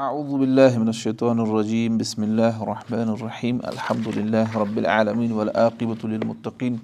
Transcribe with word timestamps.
اعوذ 0.00 0.30
باللہ 0.32 0.78
من 0.78 0.86
الشیطان 0.86 1.40
الرجیم 1.40 1.96
بسم 1.98 2.22
اللہ 2.22 2.60
الرحمن 2.60 3.08
الرحیم 3.08 3.58
الحمد 3.70 4.06
للہ 4.16 4.44
رب 4.56 4.76
العالمین 4.76 5.32
والعاقبۃ 5.32 6.04
للمتقین 6.04 6.76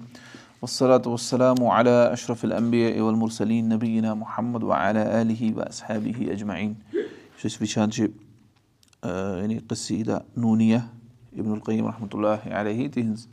والصلاة 0.61 1.01
والسلام 1.05 1.63
علی 1.77 1.95
اشرف 2.11 2.43
الانبیاء 2.45 2.91
والمرسلین 3.01 3.69
نبینا 3.69 4.13
محمد 4.13 4.63
وعلى 4.63 5.05
آلہ 5.21 5.51
واصحابہ 5.55 6.29
اجمعین 6.31 6.73
یُس 6.93 7.45
أسۍ 7.45 7.57
وٕچھان 7.61 7.91
چھِ 7.91 8.07
یعنی 9.03 9.59
قصیٖدہ 9.67 10.19
نوٗنیہ 10.37 10.77
ابن 10.77 11.51
القیٖم 11.51 11.87
رحمتہ 11.87 12.17
اللہ 12.17 12.47
علیہ 12.59 12.89
تِہِنٛز 12.89 13.27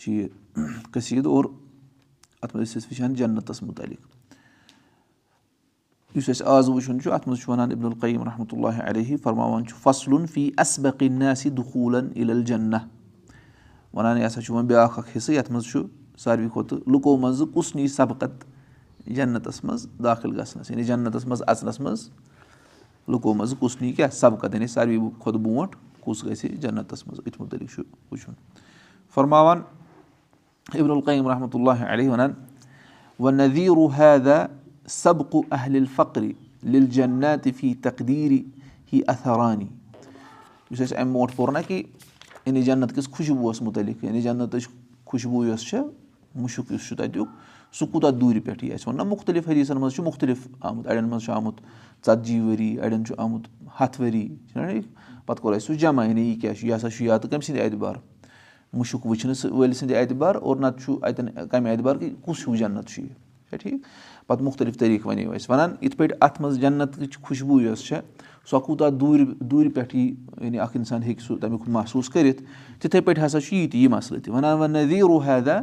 چھِ 0.00 0.12
یہِ 0.12 0.28
قصیٖدٕ 0.92 1.26
اور 1.26 1.44
اَتھ 2.42 2.56
منٛز 2.56 2.68
ٲسۍ 2.68 2.76
أسۍ 2.76 2.86
وٕچھان 2.90 3.14
جنتَس 3.14 3.62
مُتعلق 3.62 4.11
یُس 6.14 6.28
اَسہِ 6.28 6.46
آز 6.46 6.68
وٕچھُن 6.68 7.00
چھُ 7.00 7.12
اَتھ 7.12 7.28
منٛز 7.28 7.40
چھُ 7.40 7.50
وَنان 7.50 7.72
عبد 7.72 7.84
القیٖم 7.84 8.22
رحمتہ 8.24 8.56
اللہ 8.56 8.80
علیہ 8.88 9.16
فرماوان 9.22 9.64
چھُ 9.66 9.76
فصلُن 9.82 10.26
فی 10.32 10.50
اسبقِناسی 10.58 11.50
دُخوٗلن 11.50 12.08
اِل 12.14 12.30
الجنہ 12.30 12.76
وَنان 13.94 14.18
یہِ 14.18 14.26
ہسا 14.26 14.40
چھُ 14.40 14.54
وۄنۍ 14.54 14.66
بیٛاکھ 14.66 14.98
اکھ 14.98 15.16
حِصہٕ 15.16 15.34
یَتھ 15.34 15.50
منٛز 15.52 15.64
چھُ 15.70 15.82
ساروی 16.18 16.48
کھۄتہٕ 16.52 16.78
لُکو 16.92 17.16
منٛزٕ 17.16 17.46
کُس 17.54 17.74
نی 17.76 17.88
سبقت 17.88 18.44
جنتَس 19.06 19.64
منٛز 19.64 19.86
دٲخِل 20.04 20.40
گژھنَس 20.40 20.70
یعنی 20.70 20.84
جنتَس 20.84 21.26
منٛز 21.26 21.42
اَژنَس 21.46 21.80
منٛز 21.80 22.08
لُکو 23.08 23.34
منٛزٕ 23.34 23.60
کُس 23.60 23.80
نی 23.80 23.92
کیٛاہ 23.92 24.10
سبقت 24.10 24.54
یعنی 24.54 24.66
ساروی 24.66 24.98
کھۄتہٕ 25.18 25.40
برونٛٹھ 25.40 25.76
کُس 26.00 26.24
گژھِ 26.24 26.48
جنتَس 26.60 27.06
منٛز 27.06 27.20
أتھۍ 27.20 27.40
مُتعلِق 27.40 27.70
چھُ 27.74 27.82
وٕچھُن 28.10 28.34
فرماوان 29.14 29.60
عبد 30.74 30.90
القیٖم 30.90 31.28
رحمتہ 31.28 31.58
اللہ 31.58 31.84
علیہ 31.84 32.10
وَنان 32.10 32.32
وَ 33.20 33.88
حیدا 33.98 34.44
سبقُ 34.88 35.40
اہلِ 35.50 35.78
الفقرِ 35.78 36.32
لِل 36.62 36.86
جناتِ 36.86 37.50
فی 37.56 37.74
تقدیٖری 37.74 38.42
ہی 38.92 39.00
اَتھرانی 39.06 39.66
یُس 40.70 40.80
اَسہِ 40.80 40.98
اَمہِ 40.98 41.12
برونٛٹھ 41.12 41.36
پوٚر 41.36 41.52
نہ 41.52 41.58
کہِ 41.68 41.82
یعنی 42.46 42.62
جنت 42.62 42.94
کِس 42.94 43.10
خوشبوٗوَس 43.10 43.62
مُتعلِق 43.62 44.04
یعنی 44.04 44.22
جنتٕچ 44.22 44.68
خوشبوٗ 45.04 45.46
یۄس 45.46 45.60
چھےٚ 45.60 45.84
مُشُک 46.34 46.72
یُس 46.72 46.88
چھُ 46.88 46.96
تَتیُک 46.96 47.28
سُہ 47.72 47.86
کوٗتاہ 47.92 48.10
دوٗرِ 48.10 48.44
پٮ۪ٹھ 48.44 48.64
یی 48.64 48.72
اَسہِ 48.72 48.86
ووٚن 48.86 48.96
نہ 48.96 49.02
مُختٔلِف 49.02 49.48
حدیٖثَن 49.48 49.80
منٛز 49.80 49.94
چھُ 49.94 50.04
مُختٔلِف 50.04 50.48
آمُت 50.60 50.86
اَڑٮ۪ن 50.86 51.08
منٛز 51.08 51.24
چھُ 51.24 51.32
آمُت 51.32 51.54
ژَتجی 52.06 52.40
ؤری 52.40 52.78
اَڑٮ۪ن 52.80 53.04
چھُ 53.04 53.14
آمُت 53.18 53.42
ہَتھ 53.80 54.00
ؤری 54.00 54.28
پَتہٕ 55.26 55.42
کوٚر 55.42 55.54
اَسہِ 55.54 55.66
سُہ 55.66 55.74
جمع 55.74 56.04
یعنی 56.04 56.22
یہِ 56.22 56.40
کیاہ 56.40 56.54
چھُ 56.54 56.66
یہِ 56.66 56.76
ہسا 56.76 56.90
چھُ 56.90 57.04
یا 57.04 57.16
تہٕ 57.18 57.30
کٔمۍ 57.30 57.42
سٕنٛدِ 57.42 57.60
اعتبار 57.60 57.94
مُشُک 58.72 59.06
وٕچھنہٕ 59.06 59.52
وٲلۍ 59.52 59.72
سٕنٛدِ 59.72 59.94
اعتبار 59.96 60.34
اور 60.34 60.56
نَتہٕ 60.56 60.84
چھُ 60.84 60.98
اَتٮ۪ن 61.02 61.48
کَمہِ 61.50 61.70
اعتبار 61.70 61.96
کہِ 61.96 62.10
کُس 62.22 62.48
ہیوٗ 62.48 62.56
جنت 62.56 62.88
چھُ 62.88 63.02
یہِ 63.02 63.10
چھا 63.52 63.68
ٹھیٖک 63.68 64.26
پَتہٕ 64.26 64.44
مُختٔلِف 64.44 64.78
طٔریٖقہٕ 64.78 65.06
وَنیو 65.06 65.32
اَسہِ 65.32 65.50
وَنان 65.50 65.74
یِتھ 65.80 65.96
پٲٹھۍ 65.96 66.16
اَتھ 66.20 66.42
منٛز 66.42 66.58
جنتٕچ 66.58 67.18
خوشبوٗ 67.18 67.60
یۄس 67.62 67.84
چھےٚ 67.84 68.00
سۄ 68.50 68.60
کوٗتاہ 68.60 68.90
دوٗرِ 68.90 69.26
دوٗرِ 69.40 69.74
پٮ۪ٹھ 69.74 69.96
یی 69.96 70.14
یعنی 70.40 70.58
اکھ 70.60 70.76
اِنسان 70.76 71.02
ہیٚکہِ 71.02 71.22
سُہ 71.22 71.38
تَمیُک 71.40 71.68
محسوٗس 71.68 72.08
کٔرِتھ 72.08 72.42
تِتھٕے 72.80 73.00
پٲٹھۍ 73.00 73.26
ہسا 73.26 73.40
چھُ 73.40 73.56
یہِ 73.56 73.70
تہِ 73.70 73.80
یہِ 73.80 73.90
مَسلہٕ 73.90 74.22
تہِ۔ 74.22 74.34
وَنان 74.34 74.58
وَن 74.58 74.70
نذیٖرو 74.70 75.18
حیدا 75.18 75.60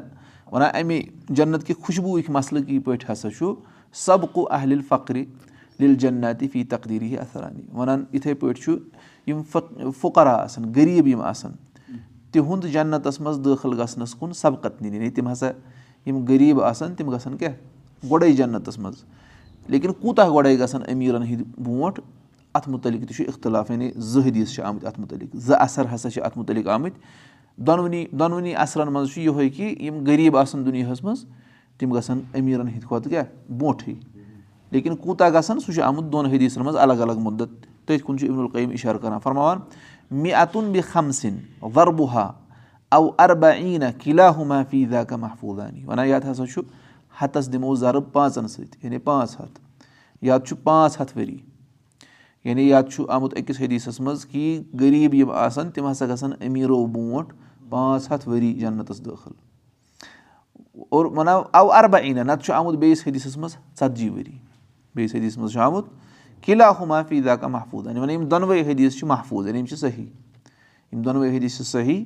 وَنان 0.52 0.70
اَمے 0.74 1.02
جنت 1.30 1.68
کہِ 1.68 1.76
خوشبوٗہٕکۍ 1.76 2.34
مَسلہٕ 2.34 2.66
کہِ 2.66 2.84
پٲٹھۍ 2.84 3.12
ہسا 3.12 3.30
چھُ 3.32 3.54
سبقُ 3.94 4.46
اہلِ 4.52 4.80
فقرِ 4.88 5.24
لِل 5.80 5.96
جناتِ 5.96 6.48
فی 6.52 6.64
تقدیٖری 6.64 7.18
اَثرانی 7.18 7.62
وَنان 7.74 8.04
یِتھٕے 8.14 8.34
پٲٹھۍ 8.34 8.62
چھُ 8.62 8.78
یِم 9.28 9.42
فُقرا 10.02 10.34
آسان 10.34 10.72
غریٖب 10.76 11.08
یِم 11.08 11.22
آسان 11.22 11.52
تِہُنٛد 12.32 12.66
جنتَس 12.72 13.20
منٛز 13.22 13.40
دٲخٕل 13.46 13.82
گژھنَس 13.82 14.16
کُن 14.16 14.34
سبقت 14.34 14.82
نِنہِ۔ 14.82 14.96
یعنی 14.96 15.10
تِم 15.10 15.32
ہسا 15.32 15.52
یِم 16.06 16.26
غریٖب 16.30 16.62
آسان 16.62 16.96
تِم 16.96 17.10
گژھن 17.12 17.38
کیٛاہ 17.38 17.54
گۄڈَے 18.12 18.32
جنتَس 18.32 18.80
منٛز۔ 18.80 19.04
لیکِن 19.68 19.92
کوٗتاہ 19.94 20.30
گۄڈَے 20.30 20.60
گژھن 20.60 20.80
أمیٖرَن 20.92 21.24
ہِنٛدۍ 21.24 21.46
برونٛٹھ 21.58 22.00
اَتھ 22.54 22.70
مُتعلِق 22.70 23.08
تہِ 23.08 23.16
چھُ 23.16 23.26
اِختِلاف 23.28 23.72
یعنی 23.72 23.92
زٕ 23.96 24.22
حدیٖث 24.22 24.54
چھِ 24.54 24.64
آمٕتۍ 24.64 24.88
اَتھ 24.88 25.00
مُتعلِق۔ 25.00 25.36
زٕ 25.36 25.58
اَثر 25.60 25.86
ہسا 25.96 26.10
چھِ 26.10 26.22
اَتھ 26.22 26.38
مُتعلِق 26.38 26.68
آمٕتۍ۔ 26.68 27.00
دۄنوٕنی 27.58 28.06
دۄنوٕنی 28.12 28.56
اَثرَن 28.56 28.94
منٛز 28.94 29.10
چھُ 29.10 29.22
یِہوے 29.22 29.50
کہِ 29.50 29.84
یِم 29.84 30.04
غریٖب 30.08 30.38
آسان 30.38 30.66
دُنیاہَس 30.66 31.04
منٛز 31.04 31.26
تِم 31.78 31.94
گژھن 31.94 32.20
أمیٖرَن 32.40 32.68
ہِنٛدۍ 32.68 32.88
کھۄتہٕ 32.88 33.10
کیٛاہ؟ 33.10 33.52
برونٛٹھٕے۔ 33.52 33.94
لیکِن 34.72 34.96
کوٗتاہ 34.96 35.30
گژھن 35.30 35.60
سُہ 35.60 35.74
چھُ 35.74 35.82
آمُت 35.82 36.14
دۄن 36.14 36.26
حدیٖثَن 36.26 36.62
منٛز 36.62 36.76
الگ 36.76 36.94
الگ 36.94 37.20
مُدت۔ 37.20 37.50
تٔتھۍ 37.86 38.06
کُن 38.06 38.18
چھُ 38.18 38.40
القیٖم 38.40 38.70
اِشارٕ 38.70 39.02
کَران 39.02 39.20
فرماوان 39.20 39.58
مےٚ 40.12 40.34
اَتُن 40.34 40.72
بہِ 40.72 40.84
خمسِن 40.84 41.38
وَربُہا 41.62 42.32
اَو 42.92 43.10
اَربا 43.18 43.54
عیٖنہ 43.54 43.86
قِلا 44.04 44.38
ہُما 44.38 44.64
فیٖدا 44.70 45.04
کا 45.04 45.16
محفوٗظانی 45.16 45.86
وَنان 45.86 46.08
یَتھ 46.08 46.32
ہسا 46.32 46.46
چھُ 46.46 46.62
ہَتَس 47.22 47.54
دِمو 47.54 47.76
زَرٕب 47.76 48.12
پانٛژَن 48.14 48.48
سۭتۍ 48.48 48.78
یعنی 48.84 48.98
پانٛژھ 48.98 49.42
ہَتھ۔ 49.42 49.60
یا 50.22 50.38
چھُ 50.48 50.58
پانٛژھ 50.64 51.02
ہَتھ 51.02 51.18
ؤری۔ 51.18 51.38
یعنی 52.44 52.70
یا 52.70 52.82
تہٕ 52.82 52.92
چھُ 52.92 53.10
آمُت 53.10 53.38
أکِس 53.38 53.62
حدیٖثَس 53.62 54.00
منٛز 54.00 54.26
کہِ 54.26 54.64
غریٖب 54.80 55.14
یِم 55.14 55.32
آسان 55.32 55.72
تِم 55.72 55.92
ہسا 55.92 56.06
گژھن 56.06 56.32
أمیٖرو 56.48 56.86
برونٛٹھ 56.86 57.34
پانٛژھ 57.70 58.14
ہَتھ 58.14 58.30
ؤری 58.30 58.54
جنتَس 58.54 59.06
دٲخٕل۔ 59.06 59.32
اور 60.90 61.06
وَنو 61.06 61.42
اَو 61.54 61.72
اَربا 61.72 62.00
عیٖنہ 62.00 62.20
نَتہٕ 62.20 62.46
چھُ 62.46 62.54
آمُت 62.54 62.76
بیٚیِس 62.76 63.08
حدیٖثَس 63.08 63.38
منٛز 63.38 63.52
ژَتجی 63.52 64.10
ؤری۔ 64.10 64.38
بیٚیِس 64.96 65.16
حدیٖثَس 65.16 65.38
منٛز 65.38 65.52
چھُ 65.52 65.60
آمُت 65.60 65.86
قِلا 66.46 66.70
ہُما 66.70 67.04
فیٖدا 67.04 67.36
کا 67.36 67.48
محفوٗظانی 67.48 68.00
وَنان 68.00 68.10
یِم 68.10 68.28
دۄنوَے 68.28 68.62
حدیٖث 68.62 68.94
چھِ 68.94 69.08
محفوٗظ 69.08 69.48
یعنی 69.48 69.60
یِم 69.60 69.66
چھِ 69.66 69.78
صحیح۔ 69.78 70.06
یِم 70.94 71.02
دۄنوَے 71.02 71.38
حدیٖث 71.38 71.58
چھِ 71.58 71.66
صحیح 71.66 72.06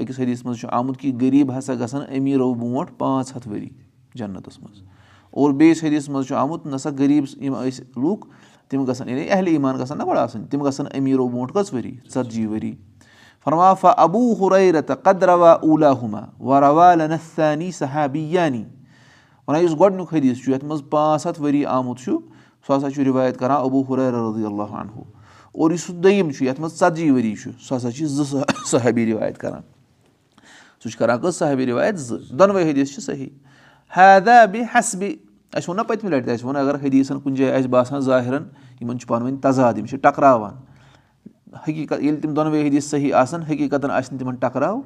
أکِس 0.00 0.20
حدیٖثَس 0.20 0.44
منٛز 0.44 0.58
چھُ 0.58 0.68
آمُت 0.72 0.98
کہِ 0.98 1.14
غریٖب 1.14 1.58
ہسا 1.58 1.74
گژھن 1.74 2.18
أمیٖرو 2.18 2.54
برونٛٹھ 2.54 2.92
پانٛژھ 2.98 3.36
ہَتھ 3.36 3.48
ؤری 3.48 3.68
جنتَس 4.14 4.62
منٛز۔ 4.62 4.82
اور 5.30 5.50
بیٚیِس 5.50 5.84
حدیٖثَس 5.84 6.08
منٛز 6.08 6.26
چھُ 6.26 6.34
آمُت 6.34 6.66
نسا 6.66 6.90
غریٖب 6.98 7.42
یِم 7.42 7.54
ٲسۍ 7.54 7.84
لُکھ 7.96 8.26
تِم 8.68 8.84
گژھن 8.84 9.08
یعنی 9.08 9.30
اہلِ 9.30 9.48
ایٖمان 9.48 9.76
گژھن 9.76 9.98
نہ 9.98 10.02
گۄڈٕ 10.02 10.18
آسٕنۍ 10.18 10.46
تِم 10.50 10.62
گژھن 10.62 10.84
أمیٖرو 10.98 11.28
برونٛٹھ 11.28 11.52
کٔژ 11.52 11.74
ؤری؟ 11.74 11.96
ژَتجی 12.14 12.46
ؤری۔ 12.46 12.74
فرمافا 13.44 13.90
ابوٗ 13.90 14.34
ہُریرت 14.40 14.90
قدروا 15.02 15.52
اوٗلا 15.52 15.92
ہُما 15.92 16.20
وَروالی 16.40 17.70
صحابیانی 17.70 18.64
وَنان 19.48 19.62
یُس 19.62 19.80
گۄڈنیُک 19.80 20.14
حدیٖث 20.14 20.44
چھُ 20.44 20.52
یَتھ 20.52 20.64
منٛز 20.64 20.82
پانٛژھ 20.90 21.26
ہَتھ 21.26 21.42
ؤری 21.42 21.64
آمُت 21.64 21.98
چھُ 21.98 22.12
سُہ 22.66 22.76
ہسا 22.76 22.90
چھُ 22.90 23.04
رِوایت 23.04 23.38
کران 23.38 23.60
ابوٗ 23.60 23.84
ہُریر 23.88 24.12
رضی 24.12 24.44
اللہ 24.44 24.62
عنہُ 24.62 25.02
اور 25.52 25.70
یُس 25.70 25.80
سُہ 25.80 25.92
دوٚیِم 25.94 26.30
چھُ 26.30 26.46
یَتھ 26.46 26.60
منٛز 26.60 26.78
ژَتجی 26.78 27.10
ؤری 27.10 27.34
چھُ 27.34 27.50
سُہ 27.60 27.76
ہسا 27.76 27.90
چھِ 27.90 28.06
زٕ 28.06 28.42
صحبی 28.66 29.12
رِوایت 29.12 29.38
کران۔ 29.38 29.60
سُہ 30.82 30.90
چھُ 30.90 30.98
کران 30.98 31.20
کٔژ 31.20 31.34
صحبی 31.34 31.66
رِوایت؟ 31.66 31.98
زٕ۔ 31.98 32.18
دۄنوَے 32.38 32.70
حدیٖث 32.70 32.94
چھِ 32.94 33.02
صحیح 33.02 33.28
حیدا 33.96 34.44
بے 34.44 34.62
حسبہِ 34.74 35.12
اَسہِ 35.52 35.68
ووٚن 35.68 35.76
نہ 35.76 35.82
پٔتمہِ 35.82 36.12
لَٹہِ 36.12 36.24
تہِ 36.24 36.32
اَسہِ 36.32 36.44
ووٚن 36.44 36.56
اگر 36.56 36.74
حدیٖثن 36.74 37.20
کُنہِ 37.20 37.36
جایہِ 37.36 37.54
آسہِ 37.58 37.70
باسان 37.70 38.00
ظٲہِرن 38.00 38.44
یِمن 38.80 38.98
چھُ 38.98 39.08
پانہٕ 39.08 39.26
ؤنۍ 39.28 39.40
تضاد 39.42 39.78
یِم 39.78 39.86
چھِ 39.86 39.98
ٹکراوان 40.02 40.54
حقیٖقت 41.54 42.02
ییٚلہِ 42.02 42.22
تِم 42.22 42.34
دۄنوَے 42.34 42.66
حدیٖث 42.68 42.90
صحیح 42.90 43.14
آسان 43.14 43.42
حقیٖقتن 43.42 43.90
آسہِ 43.90 44.12
نہٕ 44.12 44.20
تِمن 44.20 44.34
ٹکراو 44.34 44.80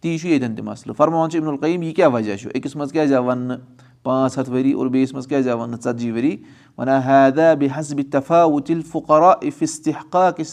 تی 0.00 0.16
چھُ 0.18 0.28
ییٚتٮ۪ن 0.28 0.54
تہِ 0.54 0.64
مسلہٕ 0.64 0.96
فرماوان 0.96 1.30
چھُ 1.30 1.38
اِبن 1.38 1.48
القیٖم 1.48 1.82
یہِ 1.82 1.94
کیاہ 1.96 2.08
وجہ 2.08 2.36
چھُ 2.36 2.50
أکِس 2.54 2.76
منٛز 2.76 2.92
کیازِ 2.92 3.14
آو 3.14 3.24
وَننہٕ 3.24 3.58
پانٛژھ 4.02 4.38
ہَتھ 4.38 4.50
ؤری 4.50 4.72
اور 4.72 4.86
بیٚیِس 4.86 5.12
منٛز 5.12 5.26
کیازِ 5.26 5.48
آو 5.48 5.58
وَننہٕ 5.58 5.80
ژَتجی 5.84 6.10
ؤری 6.10 6.36
وَنان 6.78 7.00
حیدا 7.02 7.52
بے 7.54 7.68
حسبِ 7.78 8.02
تفاوُ 8.12 8.60
تِل 8.66 8.80
فُقرا 8.92 9.30
اِفِستِحقا 9.42 10.30
کہِ 10.30 10.44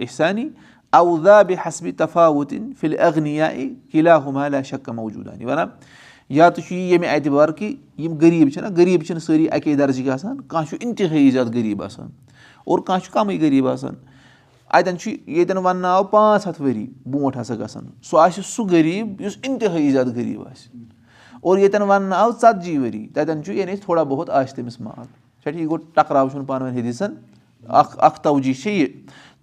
احسانی 0.00 0.48
اَودا 0.92 1.40
بے 1.42 1.54
حسبِ 1.66 1.90
تفاوُتِن 1.98 2.70
فِل 2.80 2.94
اغنیا 3.00 3.48
قِلا 3.92 4.16
ہُما 4.24 4.48
شکا 4.66 4.92
موجوٗدانی 4.92 5.44
وَنان 5.44 5.68
یا 6.28 6.48
تہٕ 6.48 6.64
چھُ 6.66 6.74
یہِ 6.74 6.90
ییٚمہِ 6.90 7.08
اعتبار 7.08 7.48
کہِ 7.48 7.74
یِم 7.98 8.16
غریٖب 8.20 8.48
چھِنہ 8.52 8.66
غریٖب 8.76 9.04
چھِنہٕ 9.04 9.22
سٲری 9.22 9.48
اَکے 9.50 9.74
درجٕکۍ 9.76 10.10
آسان 10.12 10.40
کانٛہہ 10.40 10.68
چھُ 10.68 10.76
اِنتِہٲیی 10.80 11.30
زیادٕ 11.30 11.54
غریٖب 11.54 11.82
آسان 11.82 12.08
اور 12.64 12.78
کانٛہہ 12.78 13.04
چھُ 13.04 13.12
کَمٕے 13.12 13.38
غریٖب 13.40 13.68
آسان 13.68 13.94
اَتٮ۪ن 14.70 14.98
چھُ 14.98 15.12
ییٚتٮ۪ن 15.26 15.56
وَننہٕ 15.56 15.90
آو 15.90 16.04
پانٛژھ 16.04 16.48
ہَتھ 16.48 16.60
ؤری 16.62 16.86
برونٛٹھ 17.06 17.38
ہسا 17.40 17.54
گژھان 17.54 17.86
سُہ 18.10 18.18
آسہِ 18.20 18.44
سُہ 18.44 18.66
غریٖب 18.70 19.20
یُس 19.20 19.36
اِنتِہٲیی 19.42 19.90
زیادٕ 19.90 20.14
غریٖب 20.16 20.46
آسہِ 20.48 20.68
اور 21.40 21.58
ییٚتٮ۪ن 21.58 21.82
وَننہٕ 21.82 22.18
آو 22.18 22.30
ژَتجی 22.42 22.76
ؤری 22.78 23.06
تَتٮ۪ن 23.14 23.42
چھُ 23.44 23.54
یعنی 23.54 23.76
تھوڑا 23.84 24.02
بہت 24.02 24.30
آسہِ 24.30 24.56
تٔمِس 24.56 24.80
مال 24.80 25.04
چھا 25.42 25.50
ٹھیٖک 25.50 25.68
گوٚو 25.70 25.76
ٹکراو 25.94 26.28
چھُنہٕ 26.28 26.46
پانہٕ 26.46 26.68
ؤنۍ 26.68 26.78
حدیٖثن 26.78 27.14
اکھ 27.68 27.96
اکھ 27.98 28.20
توجی 28.22 28.54
چھِ 28.54 28.70
یہِ 28.70 28.88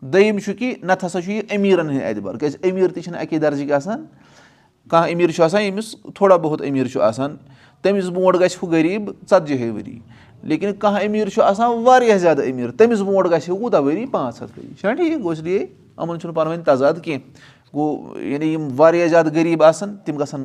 دوٚیِم 0.01 0.39
چھُ 0.39 0.53
کہِ 0.57 0.73
نتہٕ 0.83 1.05
ہسا 1.05 1.21
چھُ 1.21 1.31
یہِ 1.31 1.41
أمیٖرن 1.57 1.89
ہٕنٛدۍ 1.89 2.05
اعتبار 2.07 2.35
کیازِ 2.35 2.57
أمیٖر 2.69 2.91
تہِ 2.91 3.03
چھِنہٕ 3.03 3.21
اَکے 3.21 3.39
درجٕکۍ 3.39 3.71
آسان 3.71 4.05
کانٛہہ 4.89 5.13
أمیٖر 5.13 5.31
چھُ 5.31 5.43
آسان 5.43 5.61
ییٚمِس 5.61 5.95
تھوڑا 6.15 6.35
بہت 6.35 6.61
أمیٖر 6.61 6.87
چھُ 6.87 7.01
آسان 7.01 7.35
تٔمِس 7.81 8.09
برونٛٹھ 8.09 8.37
گژھِ 8.41 8.57
ہُہ 8.61 8.69
غریٖب 8.71 9.09
ژَتجی 9.29 9.69
ؤری 9.69 9.97
لیکِن 10.43 10.73
کانٛہہ 10.79 11.07
أمیٖر 11.07 11.29
چھُ 11.29 11.41
آسان 11.43 11.83
واریاہ 11.83 12.17
زیادٕ 12.17 12.45
أمیٖر 12.51 12.71
تٔمِس 12.77 12.99
برونٛٹھ 13.01 13.33
گژھِ 13.33 13.49
کوٗتاہ 13.49 13.81
ؤری 13.81 14.05
پانٛژھ 14.11 14.41
ہَتھ 14.43 14.59
ؤری 14.59 14.73
چھُنہ 14.79 14.93
ٹھیٖک 14.93 15.19
گوٚو 15.23 15.31
اس 15.31 15.39
لیے 15.43 15.57
یِمن 15.57 16.19
چھُنہٕ 16.19 16.35
پانہٕ 16.35 16.53
ؤنۍ 16.53 16.63
تضاد 16.65 16.93
کینٛہہ 17.03 17.75
گوٚو 17.75 18.19
یعنی 18.19 18.53
یِم 18.53 18.67
واریاہ 18.75 19.07
زیادٕ 19.07 19.33
غریٖب 19.35 19.63
آسان 19.63 19.95
تِم 20.05 20.17
گژھن 20.19 20.43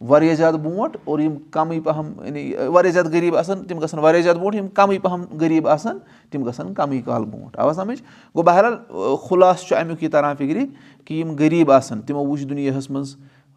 واریاہ 0.00 0.34
زیادٕ 0.34 0.58
برونٛٹھ 0.58 0.96
اور 1.04 1.18
یِم 1.18 1.34
کَمٕے 1.50 1.80
پَہَم 1.80 2.12
یعنی 2.24 2.52
واریاہ 2.66 2.92
زیادٕ 2.92 3.12
غریٖب 3.12 3.36
آسان 3.36 3.64
تِم 3.68 3.78
گژھن 3.78 3.98
واریاہ 3.98 4.22
زیادٕ 4.22 4.38
برونٛٹھ 4.38 4.56
یِم 4.56 4.68
کَمٕے 4.68 4.98
پَہَم 4.98 5.24
غریٖب 5.40 5.68
آسان 5.68 5.98
تِم 6.30 6.44
گژھن 6.46 6.74
کَمٕے 6.74 7.00
کال 7.04 7.24
برونٛٹھ 7.24 7.58
آوا 7.60 7.72
سَمٕجھ؟ 7.72 8.02
گوٚو 8.34 8.42
بہرحال 8.42 8.74
خُلاصہٕ 9.22 9.66
چھُ 9.68 9.76
اَمیُک 9.76 10.02
یہِ 10.02 10.10
تَران 10.12 10.36
فِکرِ 10.36 10.64
کہِ 11.04 11.18
یِم 11.18 11.34
غریٖب 11.38 11.72
آسان 11.72 12.00
تِمو 12.02 12.26
وٕچھ 12.26 12.44
دُنیاہَس 12.46 12.90
منٛز 12.90 13.16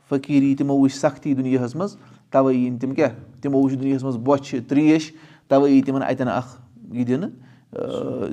فقیٖری 0.10 0.56
تِمو 0.56 0.78
وٕچھ 0.80 0.96
سختی 0.96 1.34
دُنیاہَس 1.34 1.76
منٛز 1.76 1.96
تَوَے 2.32 2.54
یی 2.56 2.70
نہٕ 2.70 2.80
تِم 2.80 2.94
کیٛاہ؟ 2.94 3.12
تِمو 3.42 3.62
وٕچھ 3.62 3.76
دُنیاہَس 3.76 4.04
منٛز 4.04 4.18
بۄچھِ 4.18 4.60
ترٛیش 4.68 5.12
تَوَے 5.48 5.72
یی 5.72 5.82
تِمَن 5.82 6.04
اَتٮ۪ن 6.04 6.28
اَکھ 6.28 6.62
یہِ 6.92 7.08
دِنہٕ 7.08 7.30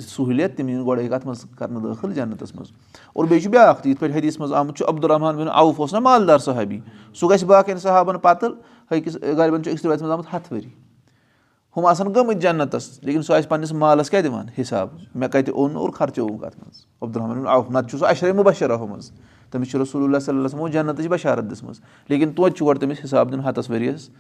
سہوٗلیت 0.03 0.57
تِم 0.57 0.69
یِن 0.69 0.87
گۄڈَے 0.87 1.09
کَتھ 1.09 1.27
منٛز 1.27 1.45
کَرنہٕ 1.59 1.83
دٲخٕل 1.83 2.15
جنتَس 2.15 2.55
منٛز۔ 2.55 2.69
اور 3.13 3.25
بیٚیہِ 3.25 3.43
چھُ 3.43 3.51
بیٛاکھ 3.51 3.83
تہِ 3.83 3.91
یِتھ 3.91 4.01
پٲٹھۍ 4.01 4.17
حدیٖث 4.17 4.41
منٛز 4.41 4.53
آمُت 4.53 4.77
چھُ 4.77 4.89
عبدالرحمان 4.89 5.37
بِن 5.37 5.49
عوف 5.53 5.81
اوس 5.81 5.95
نہ 5.95 5.99
مالدار 5.99 6.39
صحابی۔ 6.39 6.81
سُہ 7.15 7.31
گژھِ 7.31 7.45
باقٕیَن 7.45 7.79
صحابَن 7.79 8.19
پَتہٕ 8.19 8.51
أکِس 8.91 9.17
غالبن 9.37 9.63
چھُ 9.63 9.73
أکِس 9.73 9.87
رٮ۪تَس 9.87 10.03
منٛز 10.03 10.13
آمُت 10.13 10.27
ہَتھ 10.35 10.53
ؤری۔ 10.53 10.69
ہُم 11.77 11.87
آسان 11.87 12.07
گٔمٕتۍ 12.07 12.41
جنتَس 12.41 13.05
لیکِن 13.05 13.23
سُہ 13.23 13.37
آسہِ 13.37 13.49
پنٛنِس 13.49 13.73
مالَس 13.73 14.11
کیٛاہ 14.11 14.23
دِوان؟ 14.23 14.47
حِساب۔ 14.59 14.89
مےٚ 15.15 15.29
کَتہِ 15.29 15.51
اوٚن 15.51 15.77
اور 15.77 15.89
خرچووُم 15.89 16.39
کَتھ 16.39 16.59
منٛز۔ 16.59 16.85
عبدالرحمان 17.03 17.39
بِن 17.39 17.49
عوف 17.49 17.71
نَتہٕ 17.71 17.89
چھُ 17.89 17.99
سُہ 17.99 18.07
اَشرے 18.07 18.33
مُبشرہو 18.33 18.87
منٛز 18.87 19.11
تٔمِس 19.51 19.71
چھُ 19.71 19.81
رسول 19.81 20.05
اللہ 20.05 20.19
صلی 20.19 20.37
اللہ 20.37 20.49
سَمو 20.49 20.69
جنتٕچ 20.69 21.07
بشارت 21.09 21.45
دِژمٕژ۔ 21.45 21.81
لیکِن 22.09 22.33
توتہِ 22.33 22.57
چھُ 22.57 22.67
گۄڈٕ 22.67 22.81
تٔمِس 22.81 22.97
حِساب 23.05 23.33
دیُن 23.33 23.41
ہَتَس 23.41 23.71
ؤرِیَس۔ 23.71 24.11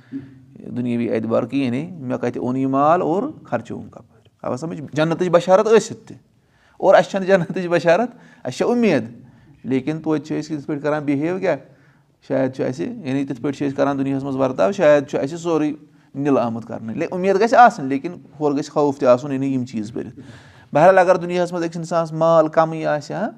دُنیٲوی 0.76 1.10
اعتبار 1.10 1.42
کِہیٖنۍ 1.42 2.00
مےٚ 2.00 2.18
کَتہِ 2.18 2.38
اوٚن 2.38 2.56
یہِ 2.56 2.66
مال 2.66 3.02
اور 3.02 3.22
خرچووُم 3.44 3.88
کَپٲرۍ 3.88 4.17
آو 4.42 4.56
سَمٕجھ 4.56 4.80
جنتٕچ 4.92 5.28
بشارت 5.32 5.66
ٲسِتھ 5.66 6.06
تہِ 6.08 6.16
اور 6.76 6.94
اَسہِ 6.94 7.10
چھَنہٕ 7.10 7.26
جنتٕچ 7.26 7.66
بشارت 7.70 8.10
اَسہِ 8.44 8.56
چھےٚ 8.58 8.70
اُمید 8.70 9.04
لیکِن 9.64 10.00
توتہِ 10.02 10.26
چھِ 10.26 10.38
أسۍ 10.38 10.52
یِتھ 10.54 10.66
پٲٹھۍ 10.66 10.82
کَران 10.82 11.04
بِہیو 11.04 11.38
کیٛاہ 11.38 11.56
شاید 12.28 12.54
چھُ 12.54 12.64
اَسہِ 12.64 12.86
یعنی 13.06 13.24
تِتھ 13.24 13.40
پٲٹھۍ 13.40 13.58
چھِ 13.58 13.66
أسۍ 13.66 13.76
کَران 13.76 13.98
دُنیاہَس 13.98 14.22
منٛز 14.22 14.36
وَرتاو 14.36 14.72
شاید 14.72 15.08
چھُ 15.08 15.18
اَسہِ 15.18 15.38
سورُے 15.38 15.72
نِلہٕ 16.14 16.42
آمُت 16.42 16.66
کَرنہٕ 16.68 17.06
اُمید 17.10 17.40
گژھِ 17.40 17.54
آسٕنۍ 17.54 17.88
لیکِن 17.88 18.14
ہورٕ 18.40 18.56
گژھِ 18.56 18.70
خوف 18.70 18.98
تہِ 18.98 19.08
آسُن 19.08 19.32
یعنی 19.32 19.52
یِم 19.54 19.64
چیٖز 19.64 19.90
بٔرِتھ 19.92 20.20
بہرحال 20.72 20.98
اگر 20.98 21.16
دُنیاہَس 21.16 21.52
منٛز 21.52 21.64
أکِس 21.64 21.76
اِنسانَس 21.76 22.12
مال 22.12 22.48
کَمٕے 22.48 22.84
آسہِ 22.86 23.14
ہا 23.16 23.28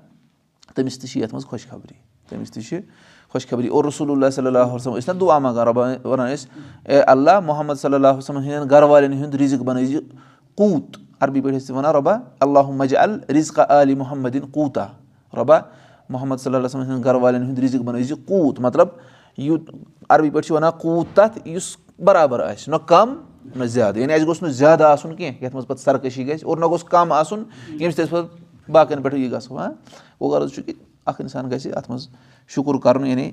تٔمِس 0.75 0.99
تہِ 0.99 1.09
چھِ 1.11 1.21
یَتھ 1.23 1.35
منٛز 1.35 1.47
خۄش 1.47 1.67
خبری 1.67 1.95
تٔمِس 2.29 2.51
تہِ 2.51 2.63
چھِ 2.69 2.81
خۄش 3.33 3.47
خبری 3.49 3.69
اور 3.69 3.85
رسول 3.85 4.11
اللہ 4.11 4.31
صلی 4.35 4.47
اللہ 4.47 4.73
وسلم 4.73 4.95
ٲسۍ 4.95 5.41
منٛگان 5.41 5.67
رۄبا 5.67 5.87
وَنان 6.05 6.33
ٲسۍ 6.35 6.47
اے 6.85 7.01
اللہ 7.01 7.41
محمد 7.41 7.75
صلی 7.81 7.95
اللہ 7.95 8.17
وسلمَن 8.19 8.43
ہٕنٛدٮ۪ن 8.43 8.71
گرٕ 8.71 8.89
والٮ۪ن 8.89 9.13
ہُنٛد 9.13 9.35
رِزق 9.35 9.63
بَنٲیزِ 9.63 9.99
کوٗت 10.61 10.97
عربی 11.21 11.41
پٲٹھۍ 11.41 11.57
ٲسۍ 11.57 11.67
تِم 11.67 11.77
وَنان 11.77 11.95
رۄبا 11.95 12.17
اللہُ 12.41 12.73
مَجہِ 12.77 12.99
ال 12.99 13.19
رِزقا 13.35 13.65
علی 13.81 13.95
محمدِن 13.95 14.49
کوٗتاہ 14.53 14.89
رۄبا 15.37 15.59
محمد 16.09 16.37
صلی 16.37 16.55
اللہ 16.55 16.67
وسلم 16.67 16.83
ہٕنٛدٮ۪ن 16.83 17.05
گرٕ 17.05 17.21
والٮ۪ن 17.21 17.43
ہُنٛد 17.43 17.59
رِزق 17.59 17.83
بَنٲیزِ 17.83 18.13
کوٗت 18.27 18.61
مطلب 18.61 18.89
یوٗت 19.39 19.71
عربی 20.09 20.31
پٲٹھۍ 20.31 20.47
چھِ 20.47 20.55
وَنان 20.55 20.73
کوٗت 20.79 21.17
تَتھ 21.17 21.49
یُس 21.49 21.77
برابر 22.05 22.41
آسہِ 22.41 22.71
نہ 22.71 22.77
کَم 22.87 23.15
نہ 23.57 23.65
زیادٕ 23.65 23.97
یعنی 23.97 24.13
اَسہِ 24.13 24.27
گوٚژھ 24.27 24.43
نہٕ 24.43 24.53
زیادٕ 24.53 24.87
آسُن 24.87 25.15
کینٛہہ 25.17 25.45
یَتھ 25.45 25.55
منٛز 25.55 25.67
پَتہٕ 25.67 25.85
سرکٔشی 25.85 26.27
گژھِ 26.29 26.45
اور 26.45 26.57
نہ 26.57 26.65
گوٚژھ 26.65 26.85
کَم 26.91 27.13
آسُن 27.13 27.43
ییٚمہِ 27.69 27.93
سۭتۍ 27.93 28.05
أسۍ 28.05 28.11
پَتہٕ 28.11 28.71
باقٕیَن 28.73 29.03
پٮ۪ٹھ 29.03 29.15
یہِ 29.15 29.33
گژھو 29.33 29.59
ہاں 29.59 29.71
گوٚو 30.21 30.31
غرض 30.33 30.53
چھُ 30.55 30.65
کہِ 30.67 30.75
اَکھ 31.07 31.21
اِنسان 31.21 31.51
گژھِ 31.51 31.73
اَتھ 31.77 31.91
منٛز 31.91 32.09
شُکُر 32.55 32.79
کَرُن 32.83 33.07
یعنی 33.07 33.31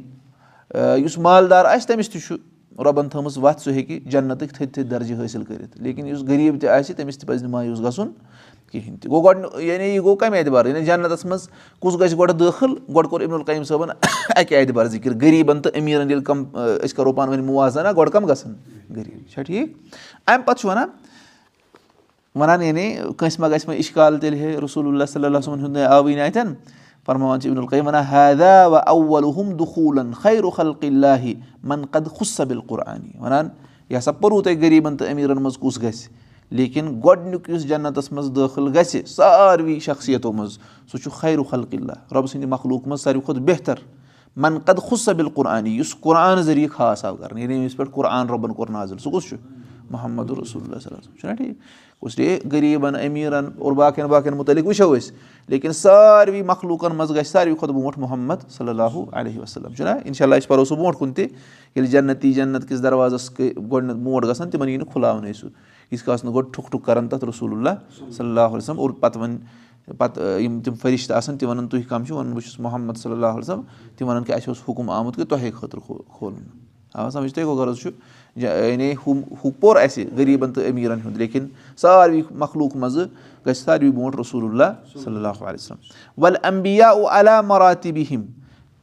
یُس 1.03 1.17
مالدار 1.17 1.65
آسہِ 1.65 1.87
تٔمِس 1.87 2.09
تہِ 2.09 2.21
چھُ 2.21 2.35
رۄبَن 2.83 3.09
تھٲومٕژ 3.09 3.37
وَتھ 3.37 3.61
سُہ 3.61 3.71
ہیٚکہِ 3.71 3.99
جنتٕکۍ 4.05 4.47
تھٔدۍ 4.47 4.71
تھٔدۍ 4.73 4.89
درجہِ 4.89 5.23
حٲصِل 5.23 5.43
کٔرِتھ۔ 5.43 5.81
لیکِن 5.81 6.07
یُس 6.07 6.19
غریٖب 6.19 6.61
تہِ 6.61 6.69
آسہِ 6.69 6.95
تٔمِس 6.95 7.17
تہِ 7.17 7.27
پَزِ 7.27 7.41
نہٕ 7.41 7.51
مایوٗس 7.51 7.79
گژھُن 7.79 8.11
کِہیٖنۍ 8.71 8.99
تہِ۔ 9.01 9.11
گوٚو 9.11 9.21
گۄڈٕ 9.21 9.61
یعنی 9.61 9.83
یہِ 9.83 9.99
گوٚو 9.99 10.15
کَمہِ 10.15 10.37
اعتبار؟ 10.37 10.65
یعنی 10.65 10.85
جنتَس 10.85 11.25
منٛز 11.25 11.49
کُس 11.79 11.99
گژھِ 11.99 12.17
گۄڈٕ 12.17 12.33
دٲخٕل؟ 12.33 12.75
گۄڈٕ 12.95 13.09
کوٚر 13.09 13.21
اِبن 13.21 13.33
القیٖم 13.33 13.63
صٲبَن 13.63 13.89
اَکہِ 14.35 14.57
اعتبار 14.57 14.85
ذِکِر۔ 14.85 15.11
غریٖبَن 15.21 15.61
تہٕ 15.61 15.71
امیٖرَن 15.75 16.09
ییٚلہِ 16.09 16.25
کَم 16.25 16.43
أسۍ 16.55 16.95
کَرو 16.95 17.11
پانہٕ 17.13 17.35
ؤنۍ 17.35 17.45
مُوازنہ 17.45 17.87
گۄڈٕ 17.97 18.11
کَم 18.11 18.25
گژھن 18.25 18.53
غریٖب۔ 18.95 19.29
چھا 19.33 19.41
ٹھیٖک؟ 19.41 19.69
اَمہِ 20.27 20.45
پَتہٕ 20.45 20.61
چھُ 20.61 20.69
وَنان 20.69 20.89
وَنان 22.35 22.61
یعنی 22.61 22.95
کٲنٛسہِ 23.17 23.39
ما 23.39 23.47
گژھِ 23.47 23.67
وۄنۍ 23.67 23.77
اِشکال 23.77 24.19
تیٚلہِ 24.19 24.39
ہے 24.39 24.57
رسول 24.65 24.87
اللہ 24.87 25.03
صلی 25.09 25.25
اللہ 25.25 25.37
صٲبَن 25.43 25.59
ہُنٛد 25.65 25.77
آوٕے 25.77 26.15
نہٕ 26.15 26.25
اَتٮ۪ن 26.25 26.53
فرماوان 27.07 27.39
چھِ 27.41 27.49
اِبن 27.49 27.59
القیٖم 27.59 27.87
وَنان 27.87 28.03
ہیدا 28.11 28.67
و 28.67 28.75
اولُم 28.75 29.51
دُخوٗلن 29.57 30.11
خیرُ 30.13 30.49
خلقہِ 30.55 30.89
اللہِ 30.89 31.33
من 31.63 31.85
قد 31.91 32.07
خُصبِل 32.17 32.59
قرآنی 32.67 33.11
وَنان 33.19 33.49
یہِ 33.89 33.97
ہسا 33.97 34.11
پوٚروٕ 34.11 34.43
تۄہہِ 34.43 34.61
غریٖبَن 34.61 34.97
تہٕ 34.97 35.09
امیٖرَن 35.11 35.41
منٛز 35.43 35.57
کُس 35.57 35.81
گژھِ 35.81 36.07
لیکِن 36.51 36.87
گۄڈٕنیُک 37.03 37.49
یُس 37.49 37.67
جنتَس 37.67 38.11
منٛز 38.11 38.31
دٲخٕل 38.35 38.67
گژھِ 38.77 39.05
ساروٕے 39.07 39.79
شخصیتو 39.79 40.31
منٛز 40.31 40.57
سُہ 40.91 40.97
چھُ 41.03 41.11
خیرُ 41.19 41.43
خلقہِ 41.49 41.79
اللہ 41.79 42.13
رۄبہٕ 42.13 42.27
سٕنٛدِ 42.31 42.47
مخلوٗق 42.49 42.87
منٛز 42.87 43.01
ساروی 43.01 43.21
کھۄتہٕ 43.25 43.43
بہتر 43.43 43.75
من 44.35 44.57
قد 44.65 44.79
خُصبِل 44.89 45.29
قرآنی 45.35 45.77
یُس 45.77 45.95
قرآن 46.01 46.41
ذٔریعہٕ 46.41 46.75
خاص 46.75 47.05
آو 47.05 47.15
کَرنہٕ 47.15 47.39
ییٚمِس 47.39 47.77
پٮ۪ٹھ 47.77 47.91
قرآن 47.93 48.27
رۄبَن 48.29 48.53
کوٚر 48.53 48.71
نظر 48.71 48.97
سُہ 48.97 49.11
کُس 49.11 49.29
چھُ 49.29 49.35
محمد 49.91 50.31
رسول 50.39 50.63
اللہ 50.63 50.79
صلی 50.83 50.95
اللہ 50.95 51.19
چھُنہ 51.19 51.33
ٹھیٖک 51.35 51.55
کُس 51.99 52.17
غریٖبَن 52.51 52.95
امیٖرَن 52.95 53.45
اور 53.57 53.73
باقٕیَن 53.73 54.07
باقٕیَن 54.07 54.37
مُتعلِق 54.37 54.65
وٕچھو 54.65 54.95
أسۍ 54.95 55.11
لیکِن 55.49 55.71
ساروٕے 55.73 56.41
مخلوٗقَن 56.43 56.95
منٛز 56.95 57.11
گژھِ 57.15 57.27
ساروی 57.27 57.55
کھۄتہٕ 57.55 57.75
برونٛٹھ 57.75 57.99
محمد 57.99 58.49
صلی 58.57 58.69
اللہُ 58.69 59.03
علیہ 59.13 59.39
وسلم 59.39 59.73
چھُنہ 59.73 59.89
اِنشاء 60.05 60.25
اللہ 60.25 60.35
أسۍ 60.35 60.47
پَرو 60.47 60.65
سُہ 60.65 60.75
برونٛٹھ 60.75 60.97
کُن 60.97 61.13
تہِ 61.13 61.25
ییٚلہِ 61.25 61.91
جنتی 61.91 62.33
جنت 62.33 62.67
کِس 62.69 62.83
دروازَس 62.83 63.29
گۄڈٕنیٚتھ 63.39 63.97
برونٛٹھ 63.97 64.25
گژھان 64.27 64.49
تِمَن 64.49 64.69
یی 64.69 64.77
نہٕ 64.77 64.91
کھُلاونَے 64.91 65.33
سُہ 65.33 65.49
یِژھ 65.91 66.03
کَس 66.05 66.23
نہٕ 66.23 66.33
گۄڈٕ 66.33 66.51
ٹھُک 66.53 66.71
ٹھُک 66.71 66.85
کَران 66.85 67.07
تَتھ 67.07 67.25
رسول 67.25 67.57
اللہ 67.57 67.79
صلی 68.11 68.27
اللہُ 68.27 68.55
وسلم 68.55 68.79
اور 68.79 68.89
پَتہٕ 68.99 69.21
وَنہِ 69.21 69.95
پَتہٕ 69.97 70.39
یِم 70.41 70.59
تِم 70.61 70.73
فرِش 70.81 71.07
تہٕ 71.07 71.17
آسان 71.17 71.37
تِم 71.37 71.49
وَنان 71.49 71.67
تُہۍ 71.67 71.83
کَم 71.89 72.05
چھِو 72.05 72.15
وَنان 72.15 72.33
بہٕ 72.33 72.43
چھُس 72.43 72.59
محمد 72.59 72.97
صلی 72.97 73.11
اللہُ 73.11 73.37
وسلم 73.37 73.61
تِم 73.97 74.07
وَنان 74.07 74.23
کہِ 74.23 74.35
اَسہِ 74.35 74.47
اوس 74.47 74.63
حُکُم 74.69 74.89
آمُت 74.89 75.15
کہِ 75.15 75.27
تۄہے 75.29 75.51
خٲطرٕ 75.51 75.81
کھولُن 76.17 76.66
سَمجھ 76.97 77.33
تۄہہِ 77.33 77.47
گوٚو 77.47 77.57
غرض 77.57 77.79
چھُ 77.79 77.89
یعنی 78.35 78.93
ہُہ 79.05 79.13
ہُہ 79.43 79.51
پوٚر 79.59 79.75
اَسہِ 79.81 80.05
غریٖبَن 80.17 80.53
تہٕ 80.53 80.71
أمیٖرَن 80.71 80.99
ہُنٛد 81.05 81.17
لیکِن 81.17 81.47
ساروی 81.81 82.21
مخلوٗق 82.31 82.75
منٛزٕ 82.75 83.05
گژھِ 83.47 83.57
ساروی 83.57 83.91
برونٛٹھ 83.91 84.19
رسول 84.19 84.43
اللہ 84.49 84.99
صلی 85.03 85.15
اللہُ 85.15 85.43
علیہ 85.43 85.53
وسلم 85.53 86.21
وَلہٕ 86.23 86.39
اَمبیا 86.43 86.89
او 86.89 87.07
علا 87.09 87.39
مَراتہِ 87.41 87.91
بِہِم 87.93 88.25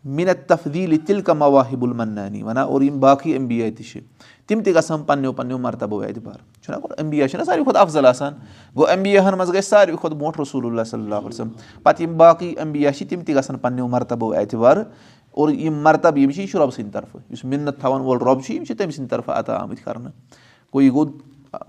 مِنت 0.04 0.48
تفدیٖل 0.48 0.96
تِلکا 1.06 1.32
مواحِب 1.32 1.84
المنانی 1.84 2.42
وَنان 2.42 2.64
اور 2.64 2.82
یِم 2.82 2.98
باقٕے 3.00 3.36
اَمبیا 3.36 3.68
تہِ 3.76 3.84
چھِ 3.90 4.00
تِم 4.46 4.62
تہِ 4.62 4.74
گژھن 4.74 5.02
پَنٕنیو 5.02 5.32
پَنٕنیو 5.32 5.58
مرتبو 5.58 6.00
اعتبار 6.02 6.36
چھُنہ 6.62 6.76
گۄڈٕ 6.76 7.00
اَمبیا 7.00 7.28
چھِنہ 7.28 7.44
ساروی 7.44 7.64
کھۄتہٕ 7.64 7.82
اَفضل 7.82 8.06
آسان 8.06 8.32
گوٚو 8.76 8.86
اَمبیاہَن 8.92 9.38
منٛز 9.38 9.52
گژھِ 9.54 9.64
ساروی 9.64 9.96
کھۄتہٕ 9.96 10.18
برونٛٹھ 10.18 10.40
رسول 10.40 10.66
اللہ 10.66 10.84
صلی 10.90 11.02
اللہُ 11.02 11.26
وسلم 11.26 11.48
پَتہٕ 11.82 12.02
یِم 12.02 12.16
باقٕے 12.16 12.52
اَمبیا 12.62 12.92
چھِ 12.92 13.08
تِم 13.08 13.20
تہِ 13.20 13.36
گژھن 13.36 13.58
پَنٕنیو 13.58 13.88
مرتبو 13.88 14.32
اعتبار 14.34 14.76
اور 15.34 15.48
یِم 15.48 15.74
مرتبہٕ 15.82 16.18
یِم 16.18 16.30
چھِ 16.30 16.40
یہِ 16.40 16.48
چھُ 16.48 16.58
رۄبہٕ 16.58 16.74
سٕنٛدِ 16.74 16.92
طرفہٕ 16.92 17.20
یُس 17.30 17.44
مِنت 17.44 17.80
تھاوَن 17.80 18.00
وول 18.00 18.18
رۄب 18.18 18.42
چھُ 18.42 18.54
یِم 18.54 18.64
چھِ 18.64 18.76
تٔمۍ 18.76 18.90
سٕنٛدِ 18.90 19.10
طرفہٕ 19.10 19.38
عطا 19.38 19.56
آمٕتۍ 19.56 19.84
کَرنہٕ 19.84 20.10
گوٚو 20.74 20.82
یہِ 20.82 20.92
گوٚو 20.92 21.04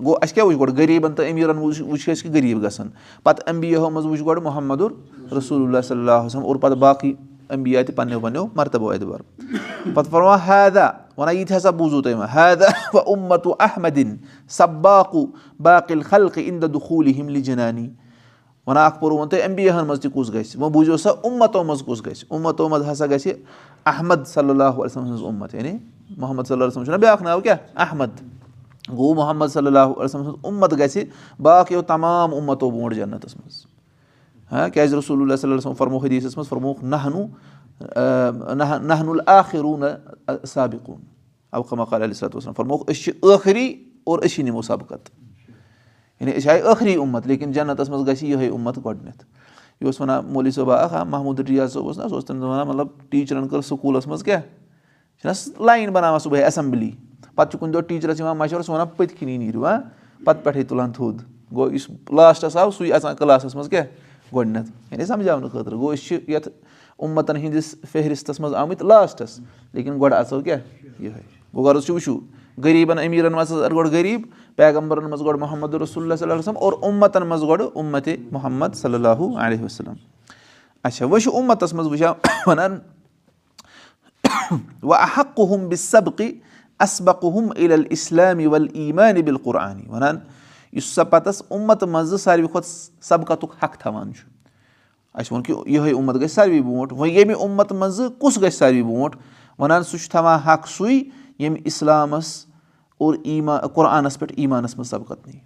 گوٚو 0.05 0.15
اَسہِ 0.21 0.33
کیٛاہ 0.35 0.47
وٕچھ 0.47 0.57
گۄڈٕ 0.59 0.77
غریٖبَن 0.77 1.13
تہٕ 1.13 1.29
امیٖرَن 1.29 1.57
وٕچھ 1.57 2.09
أسۍ 2.09 2.23
کہِ 2.23 2.33
غریٖب 2.33 2.63
گژھن 2.63 2.87
پَتہٕ 3.23 3.49
اَمبیاہو 3.49 3.89
منٛز 3.89 4.05
وٕچھ 4.05 4.23
گۄڈٕ 4.25 4.43
محمدُر 4.43 4.91
رسول 5.37 5.61
اللہ 5.61 5.81
صلی 5.81 5.99
اللہُ 5.99 6.25
وسلم 6.25 6.45
اور 6.45 6.55
پَتہٕ 6.55 6.77
باقٕے 6.77 7.13
اَمبیا 7.49 7.81
تہِ 7.83 7.95
پَنٕنیو 7.95 8.19
پَنٕنیو 8.19 8.45
مرتبو 8.55 8.91
اعتبار 8.91 9.19
پَتہٕ 9.93 10.11
فرما 10.11 10.35
حیدا 10.47 10.89
وَنان 11.17 11.35
یہِ 11.35 11.47
تہِ 11.47 11.57
ہسا 11.57 11.69
بوٗزوٗ 11.69 12.01
تۄہہِ 12.01 12.15
وۄنۍ 12.15 12.35
حیدا 12.35 12.65
وَ 12.93 13.01
اُمتُ 13.05 13.51
سباقُ 14.47 15.25
باقٕل 15.59 16.01
خلقہٕ 16.01 16.43
اِن 16.43 16.61
دَ 16.61 16.65
دُخوٗلی 16.65 17.19
ہِم 17.19 17.29
لِجنانی 17.29 17.89
وَنان 18.67 18.85
اکھ 18.85 18.99
پوٚروٕ 18.99 19.29
تۄہہِ 19.29 19.43
اَمبیاہَن 19.43 19.87
منٛز 19.87 19.99
تہِ 20.01 20.11
کُس 20.13 20.33
گژھِ؟ 20.33 20.57
وۄنۍ 20.57 20.71
بوٗزِو 20.71 20.97
سا 20.97 21.09
اُمتو 21.09 21.63
منٛز 21.63 21.83
کُس 21.85 22.05
گژھِ؟ 22.05 22.25
اُمتو 22.29 22.69
منٛز 22.69 22.89
ہسا 22.91 23.05
گژھِ 23.05 23.33
احمد 23.85 24.27
صلی 24.27 24.49
اللہُ 24.49 24.73
علیہم 24.73 24.87
سٕنٛز 24.87 25.23
اُمت 25.23 25.55
یعنی 25.55 25.73
محمد 26.17 26.43
صلی 26.43 26.53
اللہ 26.53 26.65
وسلم 26.65 26.83
چھُنہ 26.83 26.97
بیٛاکھ 26.97 27.23
ناو 27.23 27.41
کیٛاہ؟ 27.41 27.57
احمد۔ 27.75 28.21
گوٚو 28.89 29.13
محمد 29.13 29.47
صلی 29.47 29.67
اللہُ 29.67 29.89
علیہم 29.89 30.07
سٕنٛز 30.07 30.35
اُمت 30.41 30.73
گژھِ 30.79 31.03
باقٕیو 31.39 31.81
تمام 31.81 32.33
اُمتو 32.33 32.69
برونٛٹھ 32.69 32.95
جنتَس 32.95 33.35
منٛز۔ 33.35 33.65
ہاں 34.51 34.69
کیازِ 34.69 34.93
رسول 34.93 35.21
اللہ 35.21 35.35
صلی 35.35 35.49
اللہ 35.49 35.57
وسلم 35.57 35.73
فرمو 35.73 35.97
حدیٖثَس 35.97 36.37
منٛز 36.37 36.49
فرموکھ 36.49 36.83
نہنوٗ 36.83 37.25
نہنُ 38.81 39.09
الآخروٗن 39.09 39.83
سابقوٗن۔ 40.47 41.01
اوقمقال 41.51 42.01
علیہ 42.01 42.13
صلاتُ 42.13 42.35
وسلم 42.35 42.53
فرموکھ 42.53 42.91
أسۍ 42.91 43.03
چھِ 43.03 43.11
ٲخری 43.23 43.83
اور 44.03 44.19
أسی 44.19 44.43
نِمو 44.43 44.61
سبقت 44.61 45.09
یعنی 46.19 46.31
أسۍ 46.31 46.51
آیہِ 46.51 46.63
ٲخری 46.63 46.95
اُمت 46.95 47.27
لیکِن 47.27 47.51
جنتَس 47.51 47.89
منٛز 47.89 48.07
گژھِ 48.07 48.23
یِہوے 48.23 48.47
اُمت 48.47 48.77
گۄڈٕنیتھ۔ 48.85 49.25
یہِ 49.81 49.85
اوس 49.85 50.01
وَنان 50.01 50.25
مولوی 50.25 50.51
صٲبا 50.51 50.75
اکھ 50.75 50.93
ہا 50.93 51.03
محموٗد 51.03 51.39
رِیاض 51.39 51.73
صٲب 51.73 51.81
اوس 51.81 51.97
نہ 51.97 52.07
سُہ 52.07 52.13
اوس 52.13 52.25
تٔمِس 52.25 52.43
وَنان 52.43 52.67
مطلب 52.67 52.87
ٹیٖچرَن 53.09 53.47
کٔر 53.47 53.61
سکوٗلَس 53.61 54.07
منٛز 54.07 54.23
کیاہ؟ 54.23 54.41
چھِنہ 55.21 55.63
لایِن 55.63 55.89
بَناوان 55.89 56.19
صُبحٲے 56.19 56.43
ایسمبلی۔ 56.43 56.91
پَتہٕ 57.35 57.51
چھُ 57.51 57.59
کُنہِ 57.59 57.73
دۄہ 57.73 57.81
ٹیٖچرَس 57.81 58.19
یِوان 58.19 58.37
مَشوَرٕ 58.37 58.63
سُہ 58.63 58.73
وَنان 58.73 58.87
پٔتۍ 58.97 59.15
کِنی 59.19 59.37
نیٖرِو 59.37 59.65
ہا 59.65 59.79
پَتہٕ 60.23 60.43
پٮ۪ٹھٕے 60.43 60.63
تُلان 60.63 60.91
تھوٚد۔ 60.91 61.21
گوٚو 61.55 61.73
یُس 61.73 61.89
لاسٹَس 61.89 62.57
آو 62.57 62.71
سُے 62.71 62.93
اَژان 62.93 63.15
کٕلاسَس 63.15 63.55
منٛز 63.55 63.69
کیاہ؟ 63.69 63.83
گۄڈٕنیتھ۔ 64.35 64.69
یعنی 64.91 65.05
سَمجاونہٕ 65.05 65.51
خٲطرٕ۔ 65.51 65.77
گوٚو 65.77 65.93
أسۍ 65.93 66.07
چھِ 66.07 66.29
یَتھ 66.29 66.49
اُمَتَن 66.97 67.37
ہِنٛدِس 67.37 67.75
فہرِستَس 67.91 68.39
منٛز 68.39 68.53
آمٕتۍ 68.53 68.87
لاسٹَس 68.87 69.39
لیکِن 69.73 69.99
گۄڈٕ 70.01 70.17
اَژو 70.17 70.41
کیاہ؟ 70.41 70.57
یِہوے۔ 70.83 71.21
گوٚو 71.55 71.67
غرض 71.67 71.85
چھُ 71.85 71.93
وٕچھِو۔ 71.93 72.19
غریٖبَن 72.57 72.99
امیٖرَن 72.99 73.33
منٛز 73.33 73.47
ٲس 73.47 73.71
گۄڈٕ 73.71 73.91
غریٖب 73.91 74.21
پیغمبرَن 74.55 75.03
منٛز 75.03 75.21
گۄڈٕ 75.21 75.39
محمد 75.39 75.73
رسول 75.73 76.03
اللہ 76.03 76.15
صلی 76.15 76.29
اللہ 76.29 76.39
وسلم 76.39 76.57
اور 76.57 76.73
اُمَتَن 76.81 77.27
منٛز 77.27 77.43
گۄڈٕ 77.43 77.69
اُمتِ 77.73 78.15
محمد 78.31 78.67
صلی 78.75 78.93
اللہُ 78.93 79.37
علیہ 79.37 79.63
وسلم۔ 79.63 79.93
اچھا 80.83 81.05
وۄنۍ 81.05 81.19
چھُ 81.19 81.35
اُمَتَس 81.35 81.73
منٛز 81.73 81.87
وٕچھان 81.87 82.13
وَنان 82.47 82.79
وَ 84.83 84.95
احقُم 84.95 85.69
بہِ 85.69 85.77
عل 87.57 87.71
الاسلامِ 87.71 88.45
وَل 88.45 88.67
ایٖمانہِ 88.73 89.23
بِل 89.23 89.37
قرآنی 89.37 89.87
وَنان 89.87 90.19
یُس 90.73 90.85
سا 90.85 91.03
پَتَس 91.03 91.41
اُمَتہٕ 91.49 91.89
منٛزٕ 91.89 92.17
ساروی 92.17 92.47
کھۄتہٕ 92.47 92.89
سبقتُک 93.01 93.55
حق 93.63 93.77
تھاوان 93.77 94.13
چھُ 94.13 94.29
اَسہِ 95.13 95.31
ووٚن 95.31 95.43
کہِ 95.43 95.55
یِہوے 95.73 95.91
اُمت 95.91 96.15
گژھِ 96.15 96.31
ساروی 96.31 96.61
برونٛٹھ 96.61 96.93
وۄنۍ 96.93 97.11
ییٚمہِ 97.11 97.35
اُمَتہٕ 97.39 97.77
منٛزٕ 97.77 98.09
کُس 98.19 98.41
گژھِ 98.41 98.53
ساروی 98.53 98.83
برونٛٹھ 98.83 99.17
وَنان 99.59 99.83
سُہ 99.83 99.97
چھُ 99.97 100.11
تھاوان 100.11 100.39
حق 100.39 100.67
سُے 100.67 100.93
ییٚمہِ 101.39 101.61
اِسلامَس 101.65 102.45
اور 102.97 103.15
ایٖمان 103.23 103.67
قۄرآنَس 103.67 104.19
پٮ۪ٹھ 104.19 104.33
ایٖمانَس 104.37 104.77
منٛز 104.77 104.89
سبقت 104.89 105.27
نی 105.27 105.39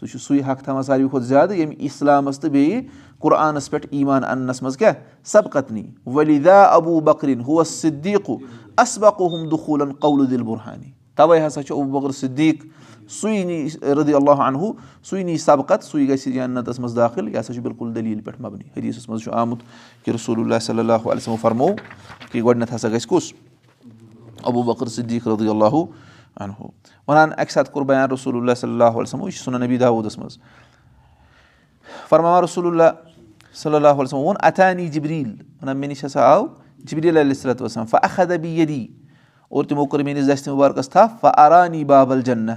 سُہ 0.00 0.06
چھُ 0.06 0.20
سُے 0.20 0.40
حق 0.50 0.62
تھاوان 0.64 0.82
ساروی 0.82 1.08
کھۄتہٕ 1.08 1.26
زیادٕ 1.26 1.52
ییٚمہِ 1.52 1.76
اِسلامَس 1.78 2.40
تہٕ 2.40 2.50
بیٚیہِ 2.50 2.82
قُرآنَس 3.18 3.70
پٮ۪ٹھ 3.70 3.86
ایٖمان 3.90 4.24
اَننَس 4.24 4.62
منٛز 4.62 4.76
کیاہ؟ 4.76 4.92
سبقتنی 5.24 5.86
ؤلی 6.06 6.38
دا 6.38 6.62
ابوٗ 6.62 7.00
بکریٖن 7.00 7.40
ہُوَس 7.40 7.68
صدیٖقو 7.68 8.36
اصبقو 8.76 9.26
ہُم 9.34 9.48
دُخوٗلن 9.48 9.92
قولہٕ 9.92 10.30
دِل 10.30 10.42
بُرہانی 10.42 10.90
تَوے 11.16 11.46
ہسا 11.46 11.62
چھُ 11.62 11.80
ابوٗ 11.80 12.00
بکر 12.00 12.12
صدیٖق 12.12 12.66
سُے 13.10 13.44
نی 13.44 13.68
رٔدی 13.82 14.14
اللہ 14.14 14.40
انہوٗ 14.46 14.72
سُے 15.04 15.22
نی 15.22 15.36
سبقت 15.38 15.84
سُے 15.84 16.08
گژھِ 16.08 16.32
جنتَس 16.34 16.78
منٛز 16.78 16.96
دٲخِل 16.96 17.28
یہِ 17.28 17.40
ہسا 17.40 17.52
چھُ 17.54 17.62
بِلکُل 17.62 17.94
دٔلیٖل 17.94 18.20
پٮ۪ٹھ 18.20 18.40
مبنی۔ 18.40 18.64
حدیٖثَس 18.76 19.08
منٛز 19.08 19.22
چھُ 19.22 19.32
آمُت 19.32 19.58
کہِ 20.04 20.14
رسول 20.14 20.40
اللہ 20.40 20.58
صلی 20.62 20.78
اللہُ 20.78 21.10
علیہُ 21.10 21.36
فرمو 21.40 21.66
کہِ 22.32 22.42
گۄڈٕنیٚتھ 22.42 22.74
ہسا 22.74 22.88
گژھِ 22.88 23.06
کُس؟ 23.08 23.32
ابوٗ 24.42 24.62
بکر 24.64 24.86
صدیٖق 24.86 25.28
رضی 25.28 25.48
اللہُ 25.48 25.84
انہوٗ 26.40 26.70
وَنان 27.08 27.30
اَکہِ 27.36 27.52
ساتہٕ 27.52 27.72
کوٚر 27.72 27.86
بیان 27.86 28.10
رسول 28.10 28.36
اللہ 28.36 28.54
صلی 28.54 28.70
اللہُ 28.70 28.98
علیہُ 28.98 29.26
یہِ 29.26 29.32
چھُ 29.32 29.44
سُنان 29.44 29.60
نبی 29.60 29.78
داوٗدَس 29.78 30.18
منٛز 30.18 30.38
فرماوان 32.08 32.42
رسول 32.44 32.66
اللہ 32.66 32.90
صلی 33.62 33.74
اللہُ 33.74 34.00
علیہُ 34.00 34.14
ووٚن 34.14 34.36
اتھانی 34.42 34.88
جبریٖل 34.88 35.30
وَنان 35.62 35.76
مےٚ 35.76 35.88
نِش 35.88 36.04
ہسا 36.04 36.22
آو 36.32 36.46
جبریٖل 36.90 37.16
علیہ 37.16 37.34
صلت 37.34 37.62
وسلام 37.62 37.86
فا 37.86 37.98
احدبی 38.02 38.60
یدی 38.60 38.86
اور 39.48 39.64
تِمو 39.64 39.86
کٔر 39.86 40.02
میٲنِس 40.02 40.28
دستہِ 40.28 40.52
مُبارکس 40.52 40.88
تھپھ 40.90 41.20
فا 41.20 41.28
ارانی 41.44 41.84
بابل 41.84 42.22
جنہ 42.22 42.52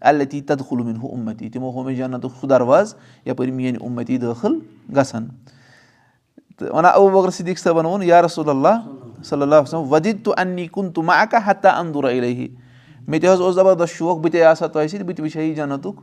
التی 0.00 0.40
تدخُلمِن 0.48 0.96
ہُہ 1.02 1.10
اُمتی 1.12 1.48
تِمو 1.50 1.70
ہوو 1.72 1.82
مےٚ 1.82 1.96
جنتُک 1.96 2.32
سُہ 2.40 2.46
دروازٕ 2.48 2.96
یَپٲرۍ 3.26 3.50
میٲنۍ 3.50 3.78
اُمتی 3.80 4.18
دٲخٕل 4.18 4.58
گژھان 4.96 5.28
تہٕ 6.58 6.74
وَنان 6.74 6.92
ابوٗ 6.94 7.10
بکر 7.10 7.30
صدیٖق 7.30 7.58
صٲبن 7.58 7.84
ووٚن 7.86 8.02
یا 8.02 8.22
رسول 8.22 8.48
اللہ 8.50 9.22
صلی 9.24 9.42
اللہ 9.42 9.62
وسلم 9.62 9.92
ودِد 9.92 10.24
تہٕ 10.24 10.34
اَننی 10.38 10.66
کُن 10.66 10.92
تہٕ 10.92 11.04
ما 11.04 11.14
اکا 11.20 11.38
ہتا 11.46 11.78
اندُر 11.78 12.08
علیہ 12.10 12.48
مےٚ 13.08 13.20
تہِ 13.20 13.30
حظ 13.32 13.40
اوس 13.40 13.54
زبردست 13.54 13.96
شوق 13.96 14.18
بہٕ 14.18 14.32
تہِ 14.32 14.42
آسہٕ 14.42 14.62
ہا 14.62 14.72
تۄہہِ 14.72 14.90
سۭتۍ 14.90 15.04
بہٕ 15.04 15.16
تہِ 15.16 15.24
وٕچھِ 15.24 15.36
ہا 15.36 15.42
یہِ 15.42 15.56
جنتُک 15.56 16.00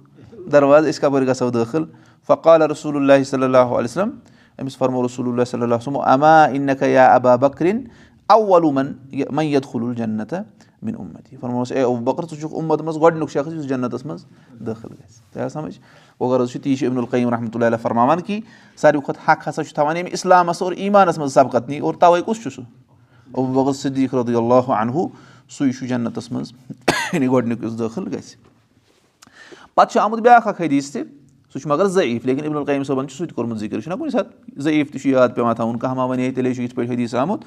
دروازٕ 0.52 0.90
أسۍ 0.90 1.02
کَپٲرۍ 1.02 1.28
گژھو 1.28 1.50
دٲخٕل 1.50 1.84
فقال 2.28 2.62
رسول 2.62 2.96
اللہ 2.96 3.24
صلی 3.24 3.44
اللہُ 3.44 3.78
علیہ 3.78 3.92
وسلم 3.92 4.10
أمِس 4.62 4.78
فرمو 4.78 5.06
رسول 5.06 5.28
اللہ 5.28 5.44
صلی 5.52 5.62
اللہ 5.62 5.76
وسلم 5.76 5.98
اما 5.98 6.44
اِنکھا 6.44 6.86
یا 6.86 7.08
ابا 7.14 7.36
بکرِن 7.36 7.84
اولوٗمن 8.30 8.92
میت 9.12 9.66
خلوٗل 9.72 9.96
جنت 9.96 10.34
مِن 10.82 10.96
اُمت 10.98 11.34
فرموس 11.40 11.72
اے 11.72 11.82
ابوٗ 11.82 12.02
بکر 12.04 12.24
ژٕ 12.24 12.40
چھُکھ 12.42 12.54
اُمت 12.54 12.82
منٛز 12.82 12.96
گۄڈٕنیُک 13.02 13.32
شخص 13.32 13.54
یُس 13.54 13.68
جنتس 13.70 14.06
منٛز 14.06 14.26
دٲخِل 14.66 14.92
گژھِ 14.92 15.34
تۄہہِ 15.34 15.44
آو 15.44 15.50
سَمجھ 15.50 15.80
وغٲر 16.20 16.44
حظ 16.44 16.52
چھُ 16.52 16.62
تی 16.64 16.76
چھُ 16.76 16.88
عبدُ 16.88 16.98
القیٖم 16.98 17.30
رحمتہ 17.30 17.58
اللہ 17.58 17.76
فرماوان 17.82 18.22
کہِ 18.22 18.40
ساروی 18.82 19.02
کھۄتہٕ 19.06 19.30
حق 19.30 19.48
ہسا 19.48 19.64
چھُ 19.64 19.74
تھاوان 19.76 19.96
ییٚمہِ 19.96 20.14
اِسلامس 20.14 20.62
اور 20.62 20.72
ایٖمانس 20.72 21.18
منٛز 21.18 21.34
سبقت 21.34 21.70
نی 21.70 21.80
اور 21.80 21.94
تَوے 22.00 22.22
کُس 22.26 22.44
چھُ 22.44 22.52
سُہ 22.52 22.64
ابوٗ 23.34 23.64
بکر 23.64 23.74
صدیٖق 23.80 24.14
رضی 24.16 24.36
اللہ 24.36 24.72
انہوٗ 24.80 25.08
سُے 25.58 25.72
چھُ 25.72 25.88
جنتس 25.88 26.32
منٛز 26.32 26.52
یعنی 27.14 27.28
گۄڈٕنیُک 27.28 27.64
یُس 27.64 27.80
دٲخِل 27.80 28.08
گژھِ 28.14 28.36
پتہٕ 29.76 29.92
چھُ 29.92 30.00
آمُت 30.00 30.20
بیاکھ 30.20 30.48
اکھ 30.48 30.62
حدیٖث 30.62 30.92
تہِ 30.92 31.04
سُہ 31.54 31.60
چھُ 31.60 31.70
مگر 31.70 31.86
ضعیٖف 31.86 32.26
لیکِن 32.26 32.56
القیٖم 32.56 32.84
صٲبن 32.84 33.08
چھُ 33.08 33.18
سُہ 33.18 33.26
تہِ 33.26 33.36
کوٚرمُت 33.36 33.58
ذِکر 33.60 33.80
چھُنہ 33.80 33.96
کُنہِ 33.96 34.12
ساتہٕ 34.12 34.62
ضعیٖف 34.62 34.92
تہِ 34.92 35.02
چھُ 35.02 35.10
یاد 35.10 35.30
پیٚوان 35.36 35.56
تھاوُن 35.56 35.78
کانٛہہ 35.78 35.96
ما 35.98 36.04
وَنے 36.06 36.32
تیٚلے 36.32 36.54
چھُ 36.54 36.64
یِتھ 36.64 36.76
پٲٹھۍ 36.76 36.94
حدیٖث 36.94 37.16
آمُت 37.16 37.44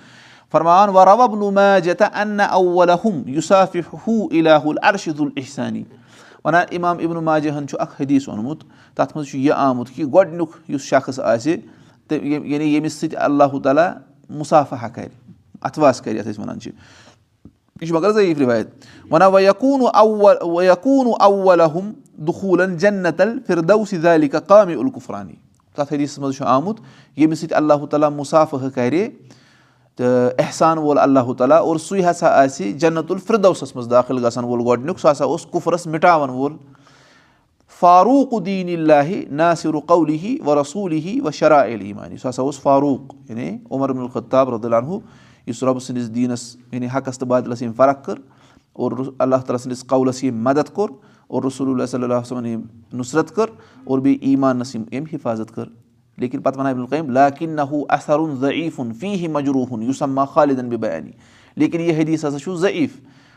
فرمان 0.52 0.88
میجتا 1.54 2.04
اَنہ 2.21 2.42
اول 2.42 2.90
ہُم 3.04 3.23
یُسافِ 3.26 3.80
ہُہ 3.92 4.26
اِلہُل 4.30 4.76
ارشد 4.83 5.21
الحسانی 5.21 5.83
وَنان 6.44 6.64
اِمام 6.71 6.99
اِبن 7.00 7.25
ماجہن 7.25 7.68
چھُ 7.68 7.80
اکھ 7.80 8.00
حدیٖث 8.02 8.28
اوٚنمُت 8.28 8.64
تَتھ 8.94 9.16
منٛز 9.16 9.28
چھُ 9.28 9.38
یہِ 9.38 9.52
آمُت 9.56 9.90
کہِ 9.94 10.04
گۄڈٕنیُک 10.12 10.56
یُس 10.68 10.83
شخص 10.83 11.21
آسہِ 11.21 11.56
تہٕ 12.09 12.25
یعنی 12.25 12.64
ییٚمِس 12.64 13.00
سۭتۍ 13.00 13.16
اللہُ 13.21 13.62
تعالیٰ 13.62 13.90
مُسافا 14.30 14.88
کرِ 14.88 15.09
اَتھواس 15.62 16.00
کرِ 16.00 16.16
یَتھ 16.16 16.28
أسۍ 16.28 16.40
وَنان 16.42 16.61
چھِ 16.61 16.71
یہِ 17.81 17.88
چھُ 17.88 17.95
مگر 17.95 18.11
ضعیٖف 18.11 18.38
رِوایت 18.38 18.66
ہُم 21.75 21.93
دُخوٗلن 22.26 22.76
جنتل 22.76 23.38
فِردوسِ 23.47 23.95
کامہِ 24.47 24.76
القُفرانی 24.76 25.35
تَتھ 25.75 25.93
حدیٖثَس 25.93 26.19
منٛز 26.19 26.37
چھُ 26.37 26.45
آمُت 26.47 26.81
ییٚمِس 27.16 27.40
سۭتۍ 27.40 27.57
اللہُ 27.57 27.87
تعالیٰ 27.87 28.11
مُسافہٕ 28.11 28.71
کرِ 28.75 29.09
تہٕ 29.97 30.31
احسان 30.38 30.78
وول 30.78 30.99
اللہُ 30.99 31.35
تعالیٰ 31.35 31.59
اور 31.59 31.76
سُے 31.76 32.11
ہسا 32.11 32.28
آسہِ 32.43 32.73
جنت 32.73 33.11
الفِردوسس 33.11 33.76
منٛز 33.76 33.90
داخل 33.90 34.26
گژھان 34.26 34.45
وول 34.45 34.61
گۄڈٕنیُک 34.66 34.99
سُہ 34.99 35.11
ہسا 35.11 35.25
اوس 35.25 35.47
کُفرس 35.50 35.87
مِٹاوان 35.87 36.31
وول. 36.31 36.52
فاروق 37.81 38.28
الدیٖن 38.33 38.69
ناصِر 39.31 39.81
قولی 39.87 40.38
و 40.47 40.62
رسوٗلی 40.62 41.21
و 41.25 41.31
شرا 41.31 41.64
علی 41.64 41.93
مانی 41.93 42.16
سُہ 42.16 42.28
ہسا 42.28 42.43
اوس 42.43 42.61
فاروق 42.61 43.14
یعنی 43.28 43.59
عمر 43.71 43.88
الخطاب 43.88 44.50
رُدالہُ 44.50 44.99
یُس 45.46 45.62
رۄبہٕ 45.62 45.80
سٕنٛدِس 45.80 46.14
دیٖنس 46.14 46.56
یعنی 46.72 46.86
حقس 46.86 47.18
تہٕ 47.18 47.28
بادلس 47.28 47.62
ییٚمۍ 47.62 47.76
فرق 47.76 48.04
کٔر 48.04 48.14
اور 48.72 48.92
اللہ 48.92 49.36
تعالیٰ 49.36 49.58
سٕنٛدِس 49.58 49.86
قولس 49.86 50.24
ییٚمۍ 50.24 50.40
مدد 50.42 50.74
کوٚر 50.74 50.90
اور 51.26 51.42
رسول 51.42 51.68
اللہ 51.68 51.86
صلی 51.86 52.02
اللہ 52.02 52.14
وسلمن 52.14 52.46
ییٚمۍ 52.46 52.64
نُصرت 52.92 53.34
کٔر 53.34 53.46
اور 53.84 53.98
بیٚیہِ 53.98 54.18
ایٖمانس 54.22 54.74
یِم 54.74 54.82
أمۍ 54.92 55.06
حِفاظت 55.12 55.54
کٔر 55.54 55.64
لیکِن 56.18 56.40
پتہٕ 56.40 56.60
ونان 56.60 56.74
بِلکُل 56.74 57.14
لاکِن 57.14 57.50
نہ 57.50 57.60
ہُہ 57.60 57.84
اثرُن 57.88 58.36
ضعیٖفُن 58.36 58.92
فی 58.92 59.06
ہی 59.06 59.28
مجروٗہُن 59.28 59.82
یُس 59.82 60.02
اما 60.02 60.24
خالِدن 60.24 60.68
بہِ 60.68 60.78
بیانی 60.78 61.10
لیکِن 61.56 61.80
یہِ 61.80 62.02
حدیٖث 62.02 62.24
ہسا 62.24 62.38
چھُ 62.38 62.56
ضعیٖف 62.56 62.90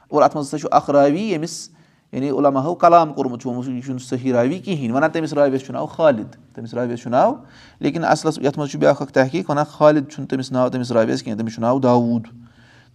اور 0.07 0.21
اتھ 0.21 0.35
منٛز 0.35 0.47
ہسا 0.47 0.57
چھُ 0.57 0.67
اکھ 0.71 0.89
راوی 0.89 1.21
ییٚمِس 1.21 1.69
یعنی 2.11 2.29
علاماہو 2.29 2.75
کلام 2.75 3.13
کوٚرمُت 3.13 3.41
چھُ 3.41 3.71
یہِ 3.71 3.83
چھُنہٕ 3.83 3.99
صحیح 3.99 4.33
راوی 4.33 4.59
کِہینۍ 4.59 4.93
وَنان 4.95 5.09
تٔمِس 5.11 5.33
راویس 5.33 5.61
چھُ 5.61 5.71
ناو 5.73 5.85
خالِد. 5.85 6.35
تٔمِس 6.55 6.73
راویس 6.73 6.99
چھُ 6.99 7.11
ناو 7.11 7.33
لیکِن 7.79 8.05
اصلس 8.05 8.37
یَتھ 8.41 8.59
منٛز 8.59 8.71
چھُ 8.71 8.79
بیاکھ 8.79 9.01
اکھ 9.01 9.13
تحقیٖق 9.13 9.49
وَنان 9.49 9.65
خالِد 9.71 10.09
چھُنہٕ 10.11 10.29
تٔمِس 10.29 10.51
ناو 10.51 10.69
تٔمِس 10.69 10.91
راویس 10.91 11.23
کینٛہہ 11.23 11.39
تٔمِس 11.39 11.53
چھُ 11.53 11.61
ناو 11.61 11.79
داوٗد 11.79 12.27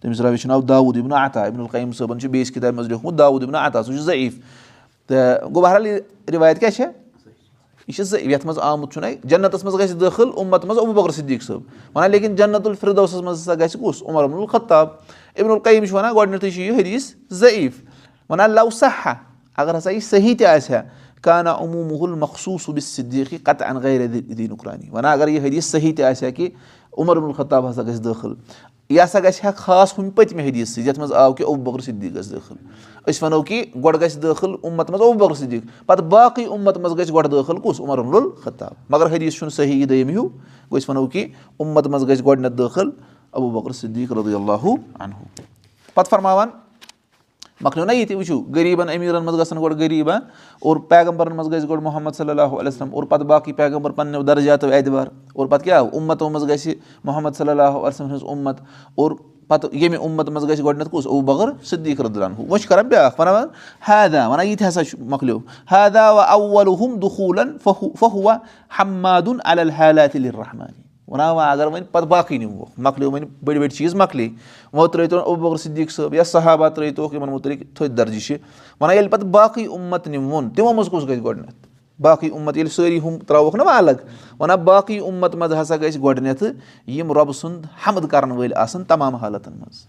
تٔمِس 0.01 0.21
راویس 0.21 0.41
چھُ 0.41 0.47
ناو 0.47 0.61
داوٗد 0.61 0.97
اِبنو 0.97 1.15
عطا. 1.15 1.43
اِبن 1.43 1.59
القیٖم 1.59 1.91
صٲبن 1.91 2.19
چھُ 2.19 2.29
بیٚیِس 2.29 2.51
کِتابہِ 2.51 2.75
منٛز 2.75 2.87
لیوٗکھمُت 2.87 3.17
داوٗد 3.17 3.43
اِبنو 3.43 3.57
عطا. 3.57 3.83
سُہ 3.83 3.93
چھُ 3.93 4.01
ضعیٖف. 4.01 4.33
تہٕ 5.07 5.41
گوٚو 5.43 5.61
بہرحال 5.61 5.85
یہِ 5.87 5.99
رِوایت 6.31 6.59
کیاہ 6.59 6.71
چھےٚ 6.71 6.91
یہِ 7.87 7.95
چھِ 7.95 8.03
ضعیٖف 8.03 8.27
یَتھ 8.27 8.45
منٛز 8.45 8.59
آمُت 8.61 8.93
چھُنہ 8.93 9.05
جنتس 9.23 9.63
منٛز 9.63 9.79
گژھِ 9.79 9.99
دٲخل 10.01 10.29
اُمت 10.35 10.65
منٛز 10.65 10.77
ابوٗ 10.79 10.93
بکر 10.93 11.11
صدیٖق 11.11 11.43
صٲب 11.43 11.61
وَنان 11.95 12.11
لیکِن 12.11 12.35
جنت 12.35 12.67
الفِردوسس 12.67 13.13
منٛز 13.13 13.41
ہسا 13.41 13.53
گژھِ 13.53 13.77
کُس 13.79 14.03
عمر 14.07 14.23
عبدُل 14.23 14.45
خطاب 14.45 14.87
اِبن 15.35 15.51
القیٖم 15.51 15.85
چھُ 15.85 15.95
وَنان 15.95 16.15
گۄڈٕنیٚتھٕے 16.15 16.51
چھُ 16.51 16.61
یہِ 16.61 16.79
حدیٖث 16.79 17.13
ضعیٖف 17.31 17.81
وَنان 18.29 18.51
لو 18.51 18.69
سا 18.69 18.87
اگر 19.57 19.77
ہسا 19.77 19.91
یہِ 19.91 20.03
صحیح 20.03 20.35
تہِ 20.39 20.45
آسہِ 20.47 20.75
ہا 20.75 20.81
کانا 21.21 21.55
عموٗ 21.55 21.83
محل 21.91 22.15
مخصوٗص 22.19 22.61
صُبح 22.61 22.79
صدیٖقی 22.79 23.37
قطع 23.37 23.65
ان 23.69 23.77
غیر 23.77 24.07
دیٖنُکرانی 24.07 24.89
وَنان 24.89 25.11
اگر 25.11 25.27
یہِ 25.27 25.41
حدیٖث 25.45 25.65
صحیح 25.65 25.93
تہِ 25.97 26.05
آسہِ 26.05 26.25
ہا 26.25 26.31
کہِ 26.31 26.49
عمر 26.97 27.17
عبدُل 27.17 27.33
خطاب 27.33 27.69
ہسا 27.69 27.81
گژھِ 27.81 28.03
دٲخل 28.03 28.33
یہِ 28.89 29.03
ہسا 29.03 29.19
گژھِ 29.19 29.45
ہا 29.45 29.51
خاص 29.57 29.93
ہُمہِ 29.97 30.15
پٔتمہِ 30.15 30.49
حدیٖث 30.49 30.69
سۭتۍ 30.69 30.87
یَتھ 30.87 30.99
منٛز 30.99 31.13
آو 31.13 31.33
کہِ 31.33 31.45
ابوٗ 31.45 31.63
بکر 31.63 31.79
صدیٖق 31.79 32.15
گژھِ 32.15 32.31
دٲخل 32.31 32.55
أسۍ 33.09 33.23
وَنو 33.23 33.41
کہِ 33.41 33.63
گۄڈٕ 33.83 34.01
گژھِ 34.01 34.21
دٲخل 34.21 34.51
اُمت 34.61 34.89
منٛز 34.89 35.01
ابوٗ 35.01 35.13
بکر 35.13 35.33
صدیٖق 35.33 35.87
پَتہٕ 35.87 36.05
باقٕے 36.05 36.45
اُمت 36.45 36.77
منٛز 36.77 36.97
گژھِ 36.99 37.13
گۄڈٕ 37.13 37.31
دٲخل 37.31 37.59
کُس 37.59 37.79
عمر 37.79 37.99
عبدُل 37.99 38.29
خطاب 38.43 38.73
مگر 38.89 39.05
حدیٖث 39.05 39.33
چھُنہٕ 39.33 39.53
صحیح 39.53 39.85
دوٚیِم 39.89 40.09
ہیوٗ 40.09 40.27
گوٚو 40.71 40.77
أسۍ 40.77 40.89
وَنو 40.89 41.07
کہِ 41.07 41.27
اُمت 41.57 41.87
منٛز 41.87 42.07
گژھِ 42.09 42.25
گۄڈٕنیٚتھ 42.25 42.57
دٲخل 42.57 42.89
ابوٗ 43.31 43.61
بکر 43.61 43.71
صدیٖق 43.71 44.11
رضی 44.11 44.33
اللہُ 44.33 44.75
انہوٗ 44.99 45.25
پَتہٕ 45.93 46.09
فرماوان 46.09 46.49
مۄکلیو 47.63 47.85
نہ 47.85 47.91
ییٚتہِ 47.91 48.15
وٕچھِو 48.15 48.39
غریٖبن 48.55 48.89
امیٖرن 48.89 49.25
منٛز 49.25 49.39
گژھن 49.39 49.61
گۄڈٕ 49.61 49.77
غریٖب 49.79 50.09
اور 50.09 50.77
پیغمبرن 50.89 51.35
منٛز 51.35 51.51
گژھِ 51.51 51.69
گۄڈٕ 51.69 51.83
محمد 51.83 52.15
صلی 52.17 52.29
اللہ 52.29 52.55
علیہ 52.59 52.67
وسلم 52.67 52.93
اور 52.93 53.03
پتہٕ 53.03 53.27
باقٕے 53.27 53.53
پیغمبر 53.53 53.91
پنٕنیو 53.91 54.21
درجاتو 54.21 54.71
اعتبار 54.73 55.07
اور 55.35 55.47
پتہٕ 55.47 55.63
کیاہ 55.63 55.83
اُمتو 55.93 56.29
منٛز 56.29 56.49
گژھِ 56.49 56.73
محمد 57.03 57.37
صلی 57.37 57.49
اللہ 57.49 57.61
علیہ 57.61 58.01
ہٕنٛز 58.01 58.23
اُمت 58.23 58.61
اور 58.95 59.11
پتہٕ 59.47 59.73
ییٚمہِ 59.73 59.99
اُمت 59.99 60.29
منٛز 60.29 60.49
گژھِ 60.49 60.63
گۄڈٕنیٚتھ 60.63 60.91
کُس؟ 60.91 61.07
اوٚ 61.07 61.23
بغر 61.23 61.49
صدیٖق 61.63 62.01
رُدلان 62.01 62.33
ہُہ 62.37 62.45
وۄنۍ 62.49 62.61
چھُ 62.61 62.69
کران 62.69 62.87
بیاکھ 62.87 63.19
وَنان 63.19 63.47
ہیدا 63.87 64.27
وَنان 64.27 64.47
یہِ 64.47 64.57
تہِ 64.57 64.67
ہسا 64.67 64.83
چھُ 64.83 64.99
مۄکلیو 64.99 65.37
ہیدا 65.71 66.11
و 66.11 66.19
اول 66.19 66.67
ہُم 66.67 66.99
دُخوٗلن 67.01 67.57
فہوا 67.99 68.37
حمادُن 68.79 69.37
الحالات 69.43 70.15
رحمانی 70.15 70.82
وَنان 71.07 71.35
وۄنۍ 71.35 71.51
اگر 71.51 71.67
وۄنۍ 71.67 71.83
پتہٕ 71.91 72.07
باقٕے 72.07 72.37
نِموکھ 72.37 72.79
مۄکلیو 72.79 73.11
وۄنۍ 73.11 73.25
بٔڑۍ 73.43 73.59
بٔڑۍ 73.59 73.69
چیٖز 73.77 73.95
مۄکلے 73.95 74.27
وۄنۍ 74.73 74.91
ترٲیتو 74.93 75.19
اوٚ 75.19 75.37
بغر 75.37 75.57
صدیٖق 75.57 75.91
صٲب 75.91 76.13
یا 76.13 76.23
صحابہ 76.23 76.69
ترٲیتوکھ 76.69 77.15
یِمن 77.15 77.29
مُتعلِق 77.29 77.59
تھٔدۍ 77.75 77.95
درجہِ 77.95 78.21
چھِ 78.21 78.37
وَنان 78.81 78.95
ییٚلہِ 78.95 79.11
پتہٕ 79.11 79.27
باقٕے 79.31 79.65
اُمت 79.65 80.07
نِمون 80.07 80.49
تِمو 80.49 80.73
منٛز 80.73 80.89
کُس 80.89 81.07
گژھِ 81.07 81.23
گۄڈٕنیٚتھ 81.23 81.67
باقٕے 82.01 82.29
اُمت 82.29 82.57
ییٚلہِ 82.57 82.73
سٲری 82.73 82.99
ہُم 82.99 83.17
ترٛاووکھ 83.27 83.55
نہ 83.55 83.61
وۄنۍ 83.61 83.77
الگ 83.77 84.05
وَنان 84.39 84.59
باقٕے 84.63 84.99
اُمت 84.99 85.35
منٛز 85.35 85.53
ہسا 85.61 85.75
گژھِ 85.81 86.01
گۄڈٕنیٚتھ 86.03 86.43
یِم 86.87 87.11
رۄبہٕ 87.11 87.33
سُنٛد 87.33 87.65
حمد 87.87 88.07
کرن 88.11 88.31
وٲلۍ 88.31 88.55
آسن 88.63 88.83
تمام 88.83 89.15
حالاتن 89.15 89.53
منٛز 89.59 89.85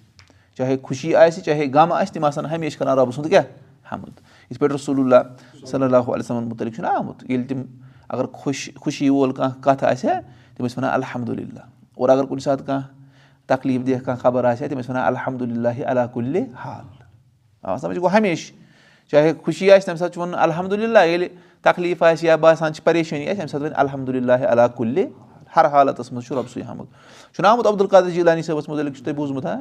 چاہے 0.57 0.77
خوشی 0.83 1.15
آسہِ 1.15 1.45
چاہے 1.45 1.71
غم 1.75 1.93
آسہِ 1.93 2.15
تِم 2.15 2.25
آسن 2.25 2.47
ہمیشہِ 2.47 2.79
کران 2.79 2.99
رۄبہٕ 2.99 3.15
سُنٛد 3.15 3.29
کیاہ 3.29 3.45
حمد 3.93 4.21
یِتھ 4.51 4.61
پٲٹھۍ 4.61 4.75
رسول 4.75 5.01
اللہ 5.01 5.67
صلی 5.67 5.85
اللہُ 5.85 6.13
علیہ 6.13 6.25
وسلم 6.25 6.49
مُتعلِق 6.49 6.75
چھُنہ 6.75 6.89
آمُت 6.99 7.25
ییٚلہِ 7.31 7.49
تِم 7.49 7.63
اگر 8.09 8.27
خۄش 8.33 8.71
خوشی 8.81 9.09
وول 9.09 9.33
کانٛہہ 9.33 9.63
کَتھ 9.63 9.85
آسہِ 9.85 10.11
ہا 10.11 10.21
تِم 10.57 10.67
ٲسۍ 10.67 10.79
وَنان 10.79 10.91
الحمدُاللہ 10.93 11.61
اور 11.95 12.09
اگر 12.09 12.25
کُنہِ 12.25 12.43
ساتہٕ 12.43 12.67
کانٛہہ 12.67 12.87
تکلیٖف 13.47 13.87
دِیَکھ 13.87 14.05
کانٛہہ 14.05 14.23
خبر 14.23 14.45
آسہِ 14.45 14.63
ہا 14.63 14.69
تِم 14.69 14.79
ٲسۍ 14.79 14.91
وَنان 14.91 15.05
الحمدُاللہ 15.07 15.85
علیٰ 15.87 16.07
کُلہِ 16.13 16.43
حال 16.65 16.85
آ 17.63 17.77
سَمجھ 17.77 17.99
گوٚو 17.99 18.17
ہمیشہِ 18.17 18.55
چاہے 19.11 19.33
خوشی 19.45 19.71
آسہِ 19.71 19.87
تَمہِ 19.87 19.99
ساتہٕ 19.99 20.15
چھُ 20.15 20.21
وَنُن 20.21 20.39
الحمدُاللہ 20.39 20.99
ییٚلہِ 21.07 21.29
تکلیٖف 21.63 22.03
آسہِ 22.03 22.27
یا 22.27 22.37
باسان 22.37 22.75
چھِ 22.75 22.85
پریشٲنی 22.85 23.29
آسہِ 23.29 23.37
تَمہِ 23.37 23.51
ساتہٕ 23.51 23.65
وَنہِ 23.67 23.79
الحمدُاللہ 23.79 24.47
علیٰ 24.51 24.67
کُلہِ 24.77 25.05
ہر 25.57 25.65
حالتَس 25.73 26.13
منٛز 26.13 26.27
چھُ 26.27 26.35
رۄبہٕ 26.37 26.53
سُے 26.53 26.63
حمد 26.69 26.85
چھُنہ 27.35 27.47
آمُت 27.49 27.67
عبدالقادر 27.67 28.11
جِلانی 28.11 28.43
صٲبَس 28.43 28.69
مُتعلِق 28.69 28.95
چھُو 28.95 29.05
تۄہہِ 29.05 29.17
بوٗزمُت 29.17 29.45
ہا 29.47 29.55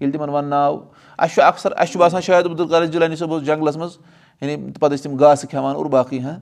ییٚلہِ 0.00 0.12
تِمن 0.12 0.28
وَنناو 0.28 0.78
اَسہِ 1.18 1.34
چھُ 1.34 1.42
اَکثر 1.42 1.72
اَسہِ 1.76 1.92
چھُ 1.92 1.98
باسان 2.00 2.20
شاید 2.20 2.46
عبدالقادر 2.46 2.86
جِلانی 2.86 3.16
صٲب 3.16 3.32
اوس 3.32 3.42
جنٛگلَس 3.42 3.76
منٛز 3.76 3.96
یعنی 4.40 4.56
پَتہٕ 4.80 4.96
ٲسۍ 4.96 5.02
تِم 5.02 5.16
گاسہٕ 5.16 5.50
کھٮ۪وان 5.50 5.76
اور 5.76 5.86
باقٕے 5.86 6.20
ہاں 6.20 6.38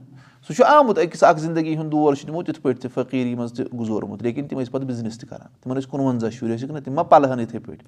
سُہ 0.49 0.55
چھُ 0.55 0.65
آمُت 0.65 0.97
أکِس 0.99 1.23
اکھ 1.23 1.39
زندگی 1.39 1.75
ہُنٛد 1.77 1.91
دور 1.91 2.15
چھُ 2.15 2.25
تِمو 2.27 2.41
تِتھ 2.43 2.59
پٲٹھۍ 2.61 2.81
تہِ 2.81 2.91
فقیٖری 2.93 3.33
منٛز 3.35 3.51
تہِ 3.53 3.65
گُزورمُت 3.79 4.21
لیکِن 4.23 4.47
تِم 4.47 4.59
ٲسۍ 4.59 4.71
پَتہٕ 4.71 4.87
بِزنِس 4.87 5.17
تہِ 5.19 5.29
کَران 5.29 5.47
تِمَن 5.61 5.77
ٲسۍ 5.77 5.89
کُنوَنزاہ 5.91 6.29
شُرۍ 6.29 6.55
ٲسِکھ 6.55 6.71
نہ 6.71 6.79
تِم 6.85 6.93
ما 6.93 7.03
پَلہٕ 7.03 7.31
ہن 7.31 7.39
یِتھَے 7.39 7.59
پٲٹھۍ 7.59 7.85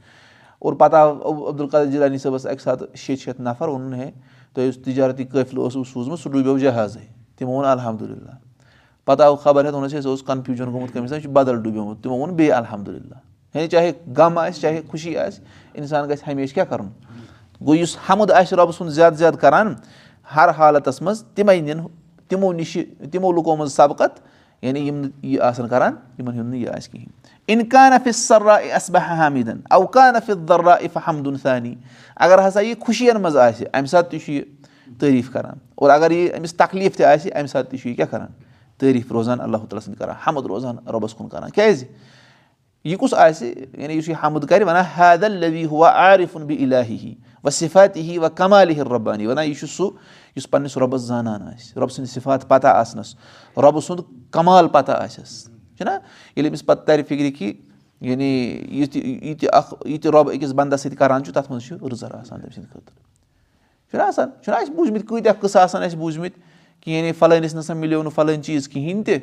اور 0.60 0.74
پَتہٕ 0.74 1.00
آو 1.00 1.50
عبدالقادر 1.50 1.86
جِلانی 1.92 2.18
صٲبَس 2.18 2.46
اَکہِ 2.46 2.62
ساتہٕ 2.64 2.96
شیٚیہِ 2.96 3.24
شیٚتھ 3.24 3.42
نَفر 3.42 3.68
ووٚنُن 3.68 3.94
ہے 3.94 4.12
تۄہہِ 4.54 4.68
یُس 4.68 4.78
تِجارتی 4.86 5.24
قٲفلہٕ 5.24 5.64
اوسوُ 5.64 5.84
سوٗزمُت 5.94 6.20
سُہ 6.20 6.32
ڈوٗبیو 6.32 6.58
جہازٕے 6.58 7.06
تِمو 7.38 7.52
ووٚن 7.52 7.66
الحمدُاللہ 7.66 8.32
پَتہٕ 9.06 9.26
آو 9.26 9.36
خبر 9.36 9.66
ہٮ۪تھ 9.66 9.76
ووٚنُس 9.76 9.94
ہے 9.94 10.02
سُہ 10.02 10.10
اوس 10.10 10.24
کَنفیوٗجَن 10.24 10.72
گوٚمُت 10.72 10.94
کٔمِس 10.94 11.12
یہِ 11.12 11.22
چھُ 11.22 11.30
بدل 11.30 11.62
ڈوٗبیومُت 11.62 12.04
تِمو 12.04 12.18
ووٚن 12.18 12.36
بیٚیہِ 12.36 12.54
الحمدُاللہ 12.58 13.16
یعنی 13.54 13.68
چاہے 13.68 13.92
غم 14.18 14.38
آسہِ 14.38 14.62
چاہے 14.62 14.82
خوشی 14.88 15.18
آسہِ 15.18 15.44
اِنسان 15.74 16.10
گژھِ 16.10 16.32
ہمیشہِ 16.32 16.54
کیٛاہ 16.54 16.70
کَرُن 16.70 16.90
گوٚو 17.66 17.76
یُس 17.76 17.98
حمد 18.10 18.32
آسہِ 18.32 18.58
رۄبہٕ 18.58 18.78
سُنٛد 18.78 18.92
زیادٕ 18.92 19.18
زیادٕ 19.18 19.40
کَران 19.42 19.74
ہر 20.36 20.50
حالتَس 20.58 21.02
منٛز 21.02 21.24
تِمَے 21.36 21.60
نِنۍ 21.62 21.88
تِمو 22.32 22.52
نِش 22.54 22.78
تِمو 23.12 23.32
لُکو 23.32 23.56
منٛز 23.56 23.74
سبقت 23.74 24.20
یعنی 24.62 24.80
یِم 24.80 24.96
نہٕ 25.02 25.12
یہِ 25.24 25.40
آسان 25.42 25.68
کَران 25.68 25.96
یِمَن 26.20 26.40
ہُنٛد 26.40 26.50
نہٕ 26.50 26.60
یہِ 26.60 26.70
آسہِ 26.76 26.92
کِہیٖنۍ 26.92 27.12
اِنکان 27.48 28.12
سرا 28.14 28.56
اسبہ 28.76 29.00
حامِدن 29.00 29.60
اوکان 29.70 30.16
درا 30.50 30.74
اِف 30.74 30.98
حمدُن 31.08 31.38
ثانی 31.44 31.76
اگر 32.16 32.48
ہسا 32.48 32.62
یہِ 32.62 32.80
خوشین 32.80 33.22
منٛز 33.22 33.38
آسہِ 33.38 33.68
اَمہِ 33.74 33.90
ساتہٕ 33.90 34.12
تہِ 34.12 34.20
چھُ 34.26 34.32
یہِ 34.34 34.44
تعٲریٖف 35.00 35.32
کران 35.34 35.58
اور 35.76 35.90
اگر 35.90 36.12
یہِ 36.12 36.38
أمِس 36.38 36.54
تکلیٖف 36.54 36.98
تہِ 36.98 37.06
آسہِ 37.06 37.32
اَمہِ 37.36 37.50
ساتہٕ 37.50 37.72
تہِ 37.72 37.80
چھُ 37.80 37.90
یہِ 37.90 37.96
کیٛاہ 37.96 38.12
کران 38.12 38.28
تعٲریٖف 38.80 39.12
روزان 39.12 39.42
اللہ 39.42 39.58
تعالیٰ 39.58 39.82
سٕنٛدۍ 39.82 40.00
کران 40.00 40.16
حمد 40.28 40.46
روزان 40.46 40.76
رۄبَس 40.88 41.14
کُن 41.14 41.30
کران 41.30 41.50
کیازِ 41.50 41.86
یہِ 42.84 42.98
کُس 42.98 43.14
آسہِ 43.14 43.54
یعنی 43.78 43.94
یُس 43.94 44.10
یہِ 44.10 44.16
حمد 44.24 44.46
کرِ 44.50 44.64
وَنان 44.64 44.84
بہِ 46.48 46.64
الہی 46.64 46.98
ہی 46.98 47.14
وَ 47.44 47.50
صِفاتی 47.50 48.02
ہی 48.02 48.18
وَ 48.18 48.28
کمالہِ 48.36 48.76
ہِر 48.78 48.88
رۄبانی 48.88 49.28
وَنان 49.28 49.46
یہِ 49.46 49.56
چھُ 49.60 49.68
سُہ 49.70 49.90
یُس 50.36 50.50
پَنٕنِس 50.50 50.78
رۄبَس 50.78 51.02
زانان 51.02 51.42
آسہِ 51.42 51.78
رۄبہٕ 51.78 51.94
سٕنٛدِ 51.96 52.10
صِفات 52.10 52.48
پتہ 52.48 52.68
آسنَس 52.68 53.16
رۄبہٕ 53.58 53.82
سُنٛد 53.82 54.32
کمال 54.32 54.68
پتہ 54.68 54.92
آسٮ۪س 54.92 55.44
چھُنہ 55.78 55.92
ییٚلہِ 56.36 56.50
أمِس 56.50 56.66
پَتہٕ 56.66 56.86
تَرِ 56.86 57.04
فِکرِ 57.08 57.32
کہِ 57.38 57.54
یعنی 58.02 58.32
یہِ 58.70 58.92
تہِ 58.92 59.02
یہِ 59.06 59.40
تہِ 59.40 59.50
اکھ 59.54 59.74
یہِ 59.86 60.02
تہِ 60.02 60.12
رۄب 60.12 60.32
أکِس 60.32 60.54
بنٛدس 60.54 60.82
سۭتۍ 60.82 60.96
کران 60.98 61.24
چھُ 61.24 61.34
تَتھ 61.34 61.52
منٛز 61.52 61.64
چھُ 61.64 61.76
رٕژر 61.88 62.16
آسان 62.16 62.40
تٔمۍ 62.42 62.52
سٕنٛدِ 62.54 62.70
خٲطرٕ 62.72 62.96
چھُنہ 63.92 64.04
آسان 64.04 64.30
چھُنہ 64.44 64.56
اَسہِ 64.56 64.76
بوٗزمٕتۍ 64.76 65.08
کۭتیاہ 65.08 65.34
قٕصہٕ 65.42 65.62
آسان 65.62 65.84
اَسہِ 65.84 65.98
بوٗزمٕتۍ 65.98 66.40
کہِ 66.82 66.94
یعنی 66.94 67.12
فلٲنِس 67.12 67.56
نہ 67.56 67.62
سا 67.62 67.74
مِلیو 67.74 68.04
نہٕ 68.04 68.12
فلٲنۍ 68.16 68.42
چیٖز 68.42 68.70
کِہینۍ 68.70 69.04
تہِ 69.06 69.18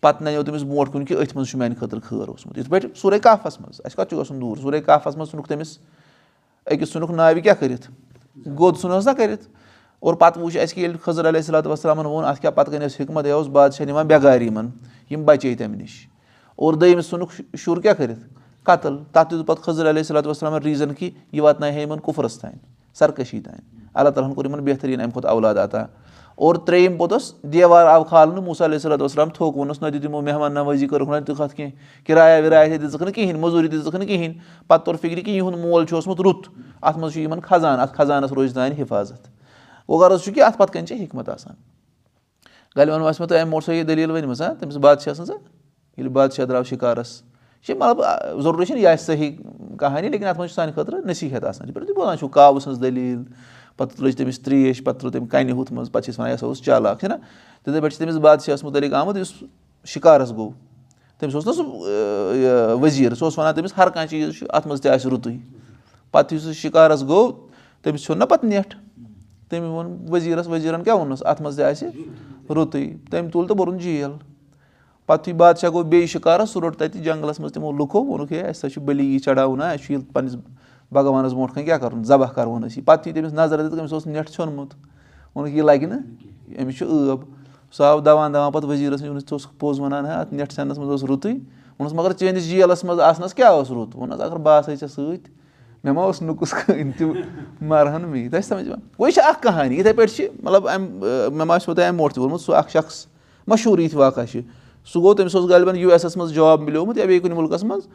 پَتہٕ 0.00 0.22
نَنیو 0.22 0.42
تٔمِس 0.42 0.62
برونٛٹھ 0.62 0.90
کُن 0.92 1.04
کہِ 1.04 1.16
أتھۍ 1.16 1.36
منٛز 1.36 1.48
چھُ 1.50 1.58
میانہِ 1.58 1.78
خٲطرٕ 1.78 2.00
خٲر 2.02 2.28
اوسمُت 2.28 2.58
یِتھ 2.58 2.68
پٲٹھۍ 2.70 2.88
سورُے 3.00 3.18
کافَس 3.18 3.60
منٛز 3.60 3.80
اَسہِ 3.84 3.96
کَتھ 3.96 4.10
چھُ 4.10 4.18
گژھُن 4.20 4.40
دوٗر 4.40 4.56
سورُے 4.62 4.80
کافَس 4.80 5.16
منٛز 5.16 5.30
ژھٕنُکھ 5.30 5.48
تٔمِس 5.48 5.78
أکِس 6.66 6.92
ژھٕنُکھ 6.92 7.12
ناوِ 7.12 7.42
کیٛاہ 7.42 7.56
کٔرِتھ 7.60 7.90
گوٚد 8.58 8.76
ژھٕنہوس 8.80 9.06
نا 9.06 9.12
کٔرِتھ 9.12 9.46
اور 10.00 10.14
پَتہٕ 10.14 10.42
وٕچھ 10.42 10.56
اَسہِ 10.58 10.74
کہِ 10.74 10.82
ییٚلہِ 10.82 11.00
خضر 11.04 11.28
علیہ 11.28 11.40
صلاتُ 11.40 11.66
وسلامَن 11.66 12.06
ووٚن 12.06 12.24
اَتھ 12.24 12.40
کیٛاہ 12.40 12.54
پَتہٕ 12.54 12.72
کَنۍ 12.72 12.86
ٲس 12.86 13.00
حِکمت 13.00 13.26
یہِ 13.26 13.32
اوس 13.32 13.46
بادشاہ 13.56 13.86
نِوان 13.86 14.06
بٮ۪گارِ 14.06 14.42
یِمَن 14.42 14.68
یِم 15.10 15.24
بَچے 15.24 15.54
تَمہِ 15.54 15.76
نِش 15.76 16.06
اور 16.56 16.74
دوٚیمِس 16.74 17.10
ژھٕنُکھ 17.10 17.40
شُر 17.58 17.80
کیٛاہ 17.80 17.94
کٔرِتھ 17.94 18.20
قتٕل 18.64 18.96
تَتھ 19.12 19.30
دیُت 19.30 19.46
پَتہٕ 19.46 19.64
خضر 19.64 19.90
علیہ 19.90 20.02
صلاتُ 20.02 20.26
وسلامَن 20.26 20.62
ریٖزَن 20.62 20.94
کہِ 20.94 21.10
یہِ 21.32 21.40
واتنایہِ 21.40 21.74
ہا 21.74 21.80
یِمَن 21.80 22.00
کُفرَس 22.00 22.38
تانۍ 22.38 22.58
سرکٔشی 22.94 23.40
تانۍ 23.40 23.60
اللہ 23.94 24.10
تعالیٰ 24.10 24.28
ہَن 24.30 24.34
کوٚر 24.34 24.46
یِمَن 24.46 24.64
بہتریٖن 24.64 25.00
اَمہِ 25.00 25.12
کھۄتہٕ 25.12 25.30
اولاد 25.30 25.54
عطا 25.54 25.84
اور 26.38 26.54
ترٛیٚیِم 26.54 26.96
پوٚتُس 26.96 27.32
دیوار 27.52 27.86
آو 27.86 28.04
کھالنہٕ 28.04 28.42
موٗسا 28.42 28.64
علیہ 28.64 28.78
صلاتُ 28.78 29.02
وسلام 29.02 29.28
تھوٚک 29.28 29.56
ووٚنُس 29.56 29.82
نہ 29.82 29.88
دِتۍ 29.88 30.04
یِمو 30.04 30.20
مہمان 30.20 30.52
نوٲزی 30.54 30.86
کٔرٕکھ 30.86 31.10
نہ 31.10 31.16
دِتُکھ 31.16 31.40
اَتھ 31.40 31.54
کینٛہہ 31.54 32.04
کِرایا 32.06 32.38
وِرایا 32.44 32.68
تہِ 32.68 32.80
دِژٕکھ 32.82 33.02
نہٕ 33.02 33.12
کِہینۍ 33.12 33.38
موٚزوٗری 33.40 33.68
دِژٕکھ 33.68 33.96
نہٕ 33.96 34.06
کِہینۍ 34.08 34.34
پَتہٕ 34.68 34.84
توٚر 34.84 34.96
فِکرِ 35.00 35.24
کہِ 35.24 35.34
یِہُنٛد 35.34 35.58
مول 35.58 35.86
چھُ 35.86 35.94
اوسمُت 35.94 36.20
رُت 36.20 36.48
اَتھ 36.82 36.98
منٛز 36.98 37.12
چھُ 37.12 37.20
یِمن 37.20 37.40
کھزان 37.40 37.80
اَتھ 37.80 37.94
کھزانَس 37.94 38.32
روزِ 38.32 38.54
تانۍ 38.54 38.80
حِفاظت 38.82 39.28
گوٚو 39.88 39.98
غرض 40.00 40.22
چھُ 40.24 40.34
کہِ 40.34 40.42
اَتھ 40.42 40.58
پَتہٕ 40.58 40.72
کَنۍ 40.72 40.86
چھِ 40.86 41.02
حِکمت 41.02 41.28
آسان 41.28 41.54
غلہِ 42.76 42.92
وَنو 42.92 43.06
اَسہِ 43.06 43.20
مےٚ 43.20 43.28
تۄہہِ 43.28 43.40
اَمہِ 43.40 43.50
برونٛٹھ 43.50 43.64
سۄ 43.64 43.74
یہِ 43.74 43.86
دٔلیٖل 43.86 44.10
ؤنمٕژ 44.10 44.38
تٔمِس 44.60 44.76
بادشاہ 44.76 45.14
سٕنٛز 45.14 45.30
ییٚلہِ 45.30 46.12
بادشاہ 46.12 46.46
درٛاو 46.46 46.64
شِکارَس 46.64 47.20
یہِ 47.22 47.66
چھِ 47.66 47.76
مطلب 47.76 48.40
ضروٗری 48.42 48.64
چھِنہٕ 48.64 48.82
یہِ 48.82 48.92
آسہِ 48.92 49.06
صحیح 49.06 49.36
کہانی 49.78 50.08
لیکِن 50.08 50.26
اَتھ 50.26 50.38
منٛز 50.38 50.50
چھُ 50.50 50.56
سانہِ 50.56 50.74
خٲطرٕ 50.74 51.06
نصیٖحت 51.06 51.44
آسان 51.44 51.68
یِتھ 51.68 51.74
پٲٹھۍ 51.74 51.86
تُہۍ 51.86 51.96
بوزان 51.96 52.18
چھُو 52.18 52.28
کاوٕ 52.28 52.60
سٕنٛز 52.60 52.80
دٔلیٖل 52.80 53.22
پَتہٕ 53.78 54.04
لٔج 54.04 54.16
تٔمِس 54.16 54.38
ترٛیش 54.40 54.82
پَتہٕ 54.84 55.00
ترٛٲو 55.00 55.18
تٔمۍ 55.18 55.28
کَنہِ 55.30 55.52
ہُتھ 55.58 55.72
منٛز 55.72 55.92
پَتہٕ 55.92 56.04
چھِ 56.04 56.10
أسۍ 56.10 56.18
وَنان 56.18 56.30
یہِ 56.30 56.36
ہسا 56.38 56.46
اوس 56.46 56.62
چالاک 56.62 57.00
چھِنہ 57.00 57.14
تِتھَے 57.64 57.80
پٲٹھۍ 57.80 57.96
چھِ 57.96 57.98
تٔمِس 57.98 58.16
بادشاہَس 58.22 58.64
مُتعلِق 58.64 58.94
آمُت 58.94 59.16
یُس 59.16 59.32
شِکارَس 59.92 60.32
گوٚو 60.36 60.50
تٔمِس 61.18 61.34
اوس 61.34 61.46
نہ 61.46 61.52
سُہ 61.52 61.64
ؤزیٖر 62.82 63.14
سُہ 63.14 63.24
اوس 63.24 63.38
وَنان 63.38 63.54
تٔمِس 63.54 63.72
ہر 63.76 63.88
کانٛہہ 63.88 64.10
چیٖز 64.10 64.38
چھُ 64.38 64.46
اَتھ 64.50 64.66
منٛز 64.68 64.80
تہِ 64.80 64.90
آسہِ 64.92 65.10
رُتُے 65.12 65.36
پَتہٕ 66.12 66.34
یُس 66.34 66.42
سُہ 66.42 66.52
شِکارَس 66.52 67.02
گوٚو 67.08 67.32
تٔمِس 67.82 68.00
ژھیوٚن 68.04 68.18
نہ 68.18 68.24
پَتہٕ 68.24 68.48
نٮ۪ٹھ 68.48 68.76
تٔمۍ 69.48 69.68
ووٚن 69.70 69.96
ؤزیٖرَس 70.10 70.48
ؤزیٖرَن 70.48 70.82
کیٛاہ 70.84 70.96
ووٚنُس 70.96 71.22
اَتھ 71.26 71.42
منٛز 71.42 71.56
تہِ 71.56 71.64
آسہِ 71.64 71.88
رُتُے 72.56 72.86
تٔمۍ 73.10 73.30
تُل 73.32 73.46
تہٕ 73.46 73.56
بوٚرُن 73.56 73.78
جیل 73.78 74.10
پَتہٕ 75.06 75.20
یُتھُے 75.20 75.32
بادشاہ 75.32 75.70
گوٚو 75.70 75.82
بیٚیہِ 75.84 76.08
شِکارَس 76.08 76.50
سُہ 76.50 76.60
روٚٹ 76.60 76.76
تَتہِ 76.76 77.02
جنٛگلَس 77.04 77.40
منٛز 77.40 77.52
تِمو 77.52 77.72
لُکو 77.72 78.04
ووٚنُکھ 78.04 78.32
ہے 78.32 78.40
اَسہِ 78.40 78.50
ہسا 78.50 78.68
چھُ 78.68 78.82
بٔلی 78.84 79.06
یی 79.12 79.18
چڑاوُن 79.18 79.62
اَسہِ 79.62 79.84
چھُ 79.84 79.90
ییٚلہِ 79.90 80.12
پنٛنِس 80.12 80.34
بَگوانَس 80.92 81.32
برونٛٹھ 81.32 81.54
کَنۍ 81.54 81.64
کیٛاہ 81.64 81.78
کَرُن 81.78 82.04
ذبح 82.04 82.32
کَرون 82.32 82.64
أسۍ 82.64 82.76
یہِ 82.76 82.84
پَتہٕ 82.84 83.08
یُتھُے 83.08 83.20
تٔمِس 83.20 83.32
نظر 83.32 83.68
دِژ 83.68 83.78
أمِس 83.78 83.92
اوس 83.92 84.06
نٮ۪ٹ 84.06 84.30
ژھیوٚنمُت 84.30 84.74
ووٚنُکھ 85.34 85.54
یہِ 85.54 85.64
لَگہِ 85.64 85.86
نہٕ 85.88 86.62
أمِس 86.62 86.78
چھُ 86.78 86.86
ٲب 86.86 87.20
سُہ 87.72 87.84
آو 87.84 88.00
دَوان 88.00 88.34
دَوان 88.34 88.52
پَتہٕ 88.52 88.70
ؤزیٖرَس 88.70 89.02
نِش 89.02 89.10
ژٕ 89.10 89.32
اوسُکھ 89.32 89.52
پوٚز 89.58 89.80
وَنان 89.80 90.06
ہے 90.06 90.12
اَتھ 90.12 90.34
نٮ۪ٹ 90.34 90.52
ژھٮ۪نَس 90.52 90.78
منٛز 90.78 90.90
اوس 90.90 91.04
رُتُے 91.04 91.32
ووٚنُس 91.78 91.92
مگر 91.92 92.12
چٲنِس 92.12 92.48
جیلَس 92.48 92.84
منٛز 92.84 93.00
آسنَس 93.00 93.34
کیٛاہ 93.34 93.50
اوس 93.50 93.70
رُت 93.70 93.96
ووٚنُس 93.96 94.20
اگر 94.20 94.36
بہٕ 94.36 94.58
آسہٕ 94.58 94.70
ہَے 94.70 94.76
ژےٚ 94.76 94.88
سۭتۍ 94.88 95.30
مےٚ 95.84 95.94
ما 95.94 96.02
اوس 96.02 96.22
نُکُس 96.22 96.52
کٕہٕنۍ 96.52 96.92
تہِ 96.98 97.06
مَرٕہَن 97.60 98.02
مے 98.08 98.28
چھِ 98.28 98.42
سَمٕجھ 98.44 98.68
وۄنۍ 98.98 99.12
چھِ 99.12 99.22
اَکھ 99.28 99.42
کہانی 99.42 99.76
یِتھَے 99.76 99.92
پٲٹھۍ 99.92 100.16
چھِ 100.16 100.28
مطلب 100.42 100.68
اَمہِ 100.68 100.88
مےٚ 101.32 101.46
ما 101.46 101.54
آسِوٕ 101.54 101.74
تۄہہِ 101.74 101.88
اَمہِ 101.88 101.98
برونٛٹھ 101.98 102.14
تہِ 102.14 102.22
ووٚنمُت 102.22 102.40
سُہ 102.40 102.54
اَکھ 102.56 102.70
شخص 102.70 103.06
مشہوٗر 103.46 103.78
یِتھۍ 103.78 103.98
واقعہ 103.98 104.24
چھِ 104.24 104.40
سُہ 104.92 105.02
گوٚو 105.02 105.14
تٔمِس 105.14 105.34
اوس 105.34 105.50
غالبن 105.50 105.76
یوٗ 105.76 105.92
ایس 105.92 106.04
ایس 106.04 106.16
منٛز 106.16 106.32
جاب 106.34 106.60
مِلیومُت 106.60 106.98
یا 106.98 107.04
بیٚیہِ 107.04 107.22
کُنہِ 107.22 107.36
مُلکَس 107.36 107.64
منٛز 107.64 107.86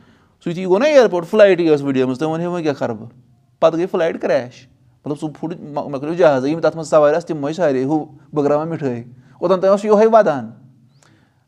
سُہ 0.44 0.50
یُتھُے 0.50 0.66
گوٚو 0.66 0.80
نا 0.80 0.86
اِیرپوٹ 0.86 1.26
فٕلایٹٕے 1.26 1.76
ٲس 1.76 1.82
وٕڈیمٕژ 1.82 2.18
تٔمۍ 2.20 2.30
ووٚن 2.30 2.42
ہے 2.42 2.48
وۄنۍ 2.48 2.62
کیٛاہ 2.64 2.80
کَرٕ 2.80 2.96
بہٕ 2.96 3.10
پَتہٕ 3.60 3.78
گٔے 3.78 3.86
فٕلایٹ 3.86 4.22
کرٛیش 4.22 4.68
مطلب 5.06 5.20
سُہ 5.20 5.28
پھُٹ 5.40 5.54
مےٚ 5.60 6.00
کٔرِو 6.00 6.14
جہازٕے 6.14 6.50
یِم 6.50 6.60
تَتھ 6.60 6.76
منٛز 6.76 6.90
سَوارِ 6.90 7.16
آسہٕ 7.16 7.28
تِم 7.28 7.46
ٲسۍ 7.48 7.54
سارے 7.54 7.84
ہُہ 7.84 8.06
بٲگراوان 8.34 8.70
مِٹھٲے 8.70 9.04
اوٚتَن 9.40 9.60
تام 9.62 9.72
اوس 9.72 9.86
یِہوے 9.86 10.08
وَدان 10.14 10.50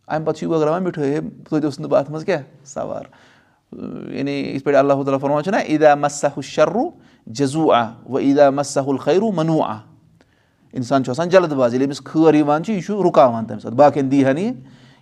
اَمہِ 0.08 0.26
پَتہٕ 0.26 0.38
چھُ 0.40 0.44
یہِ 0.44 0.52
بٲگراوان 0.52 0.84
مِٹھٲے 0.84 1.14
ہے 1.14 1.20
توتہِ 1.50 1.66
اوسُس 1.66 1.80
نہٕ 1.80 1.90
بہٕ 1.90 2.00
اَتھ 2.00 2.12
منٛز 2.12 2.26
کیٛاہ 2.26 2.42
سَوار 2.66 3.04
یعنی 4.16 4.32
یِتھ 4.32 4.64
پٲٹھۍ 4.64 4.80
اللہ 4.80 4.94
تعالیٰ 4.94 5.20
فرمان 5.22 5.44
چھُنہ 5.44 5.58
عیٖدا 5.68 5.96
مَسہُ 5.96 6.42
شَرُ 6.42 6.88
جزوٗ 7.28 7.72
آ 7.74 7.84
وَ 8.10 8.20
عیٖدا 8.20 8.50
مَسہُل 8.50 8.98
خیرو 8.98 9.32
مَنوٗ 9.32 9.62
آ 9.64 9.76
اِنسان 10.74 11.04
چھُ 11.04 11.10
آسان 11.10 11.30
جلد 11.30 11.54
باز 11.54 11.74
ییٚلہِ 11.74 11.88
أمِس 11.88 12.04
خٲر 12.04 12.34
یِوان 12.34 12.64
چھِ 12.64 12.74
یہِ 12.74 12.84
چھُ 12.86 13.04
رُکاوان 13.04 13.46
تَمہِ 13.46 13.62
ساتہٕ 13.62 13.78
باقین 13.78 14.12
دی 14.12 14.26
ہا 14.26 14.32
نہٕ 14.32 14.44
یہِ 14.44 14.54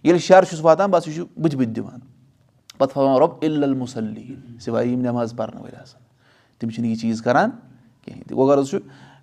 ییٚلہِ 0.03 0.21
شَر 0.21 0.43
چھُس 0.49 0.59
واتان 0.61 0.91
بَس 0.91 1.07
یہِ 1.07 1.15
چھُ 1.15 1.25
بٕتھِ 1.41 1.57
بٕتھِ 1.57 1.75
دِوان 1.75 1.99
پَتہٕ 2.83 2.93
فَوان 2.93 3.17
رۄب 3.21 3.31
اِلمُسلی 3.41 4.35
سِوایے 4.65 4.91
یِم 4.91 5.01
نٮ۪ماز 5.01 5.35
پَرنہٕ 5.35 5.61
وٲلۍ 5.61 5.81
آسان 5.81 6.01
تِم 6.59 6.69
چھِنہٕ 6.69 6.89
یہِ 6.89 6.99
چیٖز 6.99 7.21
کَران 7.21 7.49
کِہیٖنۍ 8.05 8.23
تہِ 8.27 8.35
گوٚو 8.35 8.47
غرض 8.47 8.69
چھُ 8.69 8.77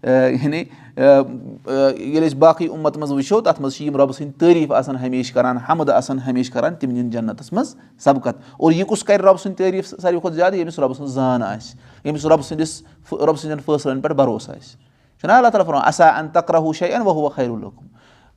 یعنی 0.04 0.58
ییٚلہِ 0.96 2.26
أسۍ 2.26 2.36
باقٕے 2.38 2.66
اُمَت 2.66 2.96
منٛز 2.96 3.12
وٕچھو 3.12 3.40
تَتھ 3.40 3.60
منٛز 3.60 3.74
چھِ 3.74 3.86
یِم 3.86 3.96
رۄبہٕ 3.96 4.16
سٕنٛدۍ 4.16 4.38
تعٲریٖف 4.38 4.72
آسان 4.72 4.96
ہمیشہِ 4.96 5.34
کَران 5.34 5.56
حمد 5.68 5.90
آسان 5.90 6.18
ہمیشہِ 6.18 6.52
کَران 6.52 6.74
تِم 6.80 6.90
نِن 6.90 7.10
جنتَس 7.10 7.52
منٛز 7.52 7.74
سبقت 8.04 8.36
اور 8.58 8.72
یہِ 8.72 8.86
کُس 8.88 9.04
کَرِ 9.04 9.20
رۄبہٕ 9.20 9.42
سٕنٛدۍ 9.42 9.56
تعٲریٖف 9.56 9.86
ساروی 9.86 10.20
کھۄتہٕ 10.20 10.36
زیادٕ 10.36 10.54
ییٚمِس 10.54 10.78
رۄبہٕ 10.78 10.96
سٕنٛز 10.96 11.10
زان 11.14 11.42
آسہِ 11.42 11.76
ییٚمِس 12.04 12.24
رۄبہٕ 12.26 12.46
سٕنٛدِس 12.46 12.82
رۄبہٕ 13.12 13.36
سٕنٛدٮ۪ن 13.36 13.60
فٲصلَن 13.66 14.00
پٮ۪ٹھ 14.00 14.14
بروسہٕ 14.14 14.56
آسہِ 14.56 14.76
چھُنہ 15.20 15.32
اللہ 15.32 15.48
تعالیٰ 15.48 15.66
فران 15.66 15.82
اَسا 15.86 16.08
اَن 16.08 16.28
تَکرا 16.28 16.58
ہُہ 16.58 16.72
شاے 16.78 16.92
اَن 16.92 17.02
وُہ 17.06 17.28
خیر 17.34 17.50
الکُم 17.50 17.86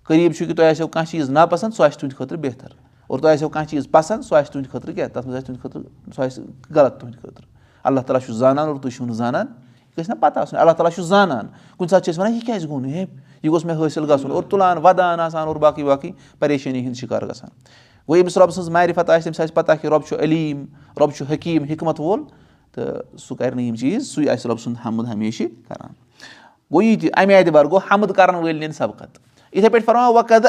قریٖب 0.08 0.34
چھُ 0.34 0.48
کہِ 0.48 0.56
تۄہہِ 0.56 0.70
آسیو 0.70 0.88
کانٛہہ 0.88 1.12
چیٖز 1.12 1.30
ناپَسنٛد 1.30 1.74
سُہ 1.74 1.86
آسہِ 1.86 2.00
تُہٕنٛدِ 2.00 2.18
خٲطرٕ 2.18 2.40
بہتر 2.40 2.93
اور 3.14 3.20
تۄہہِ 3.20 3.34
آسیو 3.34 3.48
کانٛہہ 3.50 3.70
چیٖز 3.70 3.88
پَسنٛد 3.92 4.22
سُہ 4.26 4.36
آسہِ 4.36 4.52
تُہٕنٛدِ 4.52 4.72
خٲطرٕ 4.72 4.94
کیٛاہ 4.96 5.08
تَتھ 5.08 5.28
منٛز 5.28 5.36
آسہِ 5.36 5.46
تُہٕنٛدِ 5.46 5.62
خٲطرٕ 5.62 6.14
سُہ 6.16 6.24
آسہِ 6.24 6.44
غلط 6.76 7.00
تُہٕنٛدِ 7.00 7.22
خٲطرٕ 7.22 7.46
اللہ 7.84 8.00
تعالیٰ 8.00 8.26
چھُ 8.26 8.34
زانان 8.34 8.68
اور 8.68 8.76
تُہۍ 8.76 8.92
چھِو 8.96 9.06
نہٕ 9.06 9.16
زانان 9.16 9.46
یہِ 9.46 9.98
گژھِ 9.98 10.10
نہ 10.10 10.16
پَتہ 10.20 10.40
آسُن 10.40 10.58
اللہ 10.58 10.72
تعالیٰ 10.72 10.92
چھُ 10.96 11.04
زانان 11.08 11.48
کُنہِ 11.78 11.90
ساتہٕ 11.90 12.04
چھِ 12.06 12.12
أسۍ 12.12 12.20
وَنان 12.20 12.34
یہِ 12.34 12.46
کیازِ 12.46 12.68
گوٚو 12.68 12.80
نہٕ 12.80 12.94
ہے 12.94 13.06
یہِ 13.44 13.52
گوٚژھ 13.52 13.66
مےٚ 13.66 13.78
حٲصِل 13.78 14.12
گژھُن 14.12 14.32
اور 14.32 14.44
تُلان 14.50 14.78
وَدان 14.84 15.20
آسان 15.20 15.48
اور 15.48 15.56
باقٕے 15.56 15.84
باقٕے 15.84 16.12
پریشٲنی 16.40 16.86
ہُنٛد 16.86 16.98
شِکار 16.98 17.22
گژھان 17.22 17.50
گوٚو 18.08 18.16
ییٚمِس 18.16 18.38
رۄبہٕ 18.38 18.54
سٕنٛز 18.54 18.70
معرفت 18.70 19.10
آسہِ 19.10 19.24
تٔمِس 19.24 19.40
آسہِ 19.40 19.54
پَتہ 19.54 19.72
کہِ 19.82 19.90
رۄب 19.92 20.08
چھُ 20.08 20.20
علیٖم 20.20 20.66
رۄب 21.00 21.14
چھُ 21.18 21.26
حکیٖم 21.34 21.64
حِکمت 21.72 22.00
وول 22.00 22.24
تہٕ 22.74 23.18
سُہ 23.18 23.36
کَرِ 23.36 23.54
نہٕ 23.56 23.66
یِم 23.66 23.76
چیٖز 23.76 24.08
سُے 24.08 24.30
آسہِ 24.30 24.50
رۄبہٕ 24.50 24.64
سُنٛد 24.64 24.86
حمد 24.86 25.14
ہمیشہِ 25.14 25.48
کَران 25.68 25.92
گوٚو 26.72 26.82
یہِ 26.82 27.00
تہِ 27.02 27.10
اَمہِ 27.14 27.36
اعتبار 27.36 27.66
گوٚو 27.66 27.80
حمد 27.92 28.12
کَرَن 28.16 28.36
وٲلۍ 28.36 28.60
نِنۍ 28.60 28.74
سبقت 28.78 29.20
یِتھَے 29.56 29.70
پٲٹھۍ 29.70 29.86
فرماو 29.86 30.14
وقد 30.14 30.46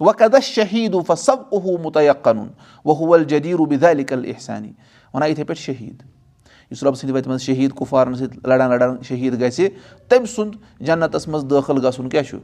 وقد 0.00 0.34
شہیٖد 0.42 0.94
سب 1.18 1.36
اوہوٗ 1.50 1.78
مُتعق 1.82 2.24
کَنُن 2.24 2.48
وہول 2.84 3.24
جدیٖر 3.24 3.66
بِدالِکل 3.68 4.24
احسانی 4.34 4.72
وَنان 5.14 5.28
یِتھَے 5.30 5.44
پٲٹھۍ 5.44 5.60
شہیٖد 5.60 6.02
یُس 6.70 6.82
رۄبہٕ 6.82 6.98
سٕنٛدِ 6.98 7.16
وَتہِ 7.16 7.28
منٛز 7.28 7.42
شہیٖد 7.42 7.72
کُفارَن 7.76 8.14
سۭتۍ 8.14 8.38
لَڑان 8.48 8.70
لَڑان 8.70 8.96
شہیٖد 9.08 9.40
گژھِ 9.40 9.68
تٔمۍ 10.08 10.26
سُنٛد 10.34 10.84
جنتَس 10.86 11.28
منٛز 11.28 11.44
دٲخٕل 11.50 11.86
گژھُن 11.86 12.08
کیٛاہ 12.08 12.24
چھُ 12.24 12.38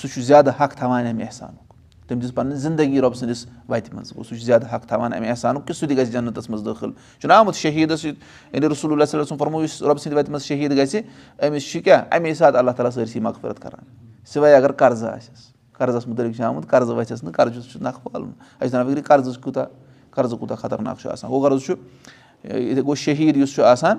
سُہ 0.00 0.08
چھُ 0.08 0.22
زیادٕ 0.22 0.52
حق 0.60 0.74
تھاوان 0.76 1.06
اَمہِ 1.06 1.24
احسانُک 1.24 1.74
تٔمۍ 2.08 2.20
دِژ 2.22 2.34
پَنٕنۍ 2.34 2.56
زندگی 2.56 3.00
رۄبہٕ 3.00 3.18
سٕنٛدِس 3.18 3.46
وَتہِ 3.68 3.94
منٛز 3.94 4.12
گوٚو 4.14 4.24
سُہ 4.24 4.34
چھُ 4.36 4.44
زیادٕ 4.44 4.74
حق 4.74 4.86
تھاوان 4.88 5.12
اَمہِ 5.12 5.28
احسانُک 5.28 5.66
کہِ 5.66 5.76
سُہ 5.76 5.86
تہِ 5.88 5.96
گژھِ 5.96 6.12
جنتَس 6.12 6.50
منٛز 6.50 6.64
دٲخٕل 6.64 6.90
چھُنہٕ 7.20 7.36
آمُت 7.36 7.54
شہیٖدَس 7.54 8.00
سۭتۍ 8.00 8.16
یعنی 8.52 8.68
رسول 8.68 8.92
اللہ 8.92 9.04
اللہ 9.12 9.24
سُنٛد 9.24 9.38
فرمو 9.38 9.62
یُس 9.62 9.82
رۄبہٕ 9.82 10.02
سٕنٛدِ 10.02 10.16
وَتہِ 10.18 10.30
منٛز 10.30 10.44
شہیٖد 10.44 10.78
گژھِ 10.78 11.00
أمِس 11.46 11.70
چھُ 11.70 11.82
کیٛاہ 11.84 12.04
اَمے 12.14 12.34
ساتہٕ 12.34 12.58
اللہ 12.58 12.70
تعالیٰ 12.70 12.92
سٲرسٕے 12.94 13.20
مغفرت 13.20 13.62
کَران. 13.62 13.84
سِوَے 14.32 14.54
اگر 14.54 14.72
قرضہٕ 14.72 15.12
آسٮ۪س 15.14 15.59
قرضس 15.80 16.06
مُتعلِق 16.08 16.36
چھُ 16.36 16.44
آمُت 16.44 16.68
قرضہٕ 16.70 16.96
وَتھٮ۪س 16.96 17.22
نہٕ 17.24 17.32
قرضہٕ 17.36 17.70
چھُ 17.72 17.82
نکھٕ 17.82 18.00
والُن 18.04 18.30
اَسہِ 18.60 18.70
چھِ 18.70 18.74
وَنان 18.74 18.86
فِکرِ 18.88 19.04
قرضس 19.06 19.38
کوٗتاہ 19.38 19.64
قرضہٕ 20.14 20.38
کوٗتاہ 20.38 20.56
خطرناک 20.56 20.98
چھُ 21.00 21.10
آسان 21.10 21.30
گوٚو 21.30 21.42
غرض 21.42 21.62
چھُ 21.64 21.74
یِتھٕے 22.44 22.82
گوٚو 22.82 22.94
شہیٖد 23.04 23.36
یُس 23.36 23.54
چھُ 23.54 23.62
آسان 23.64 23.96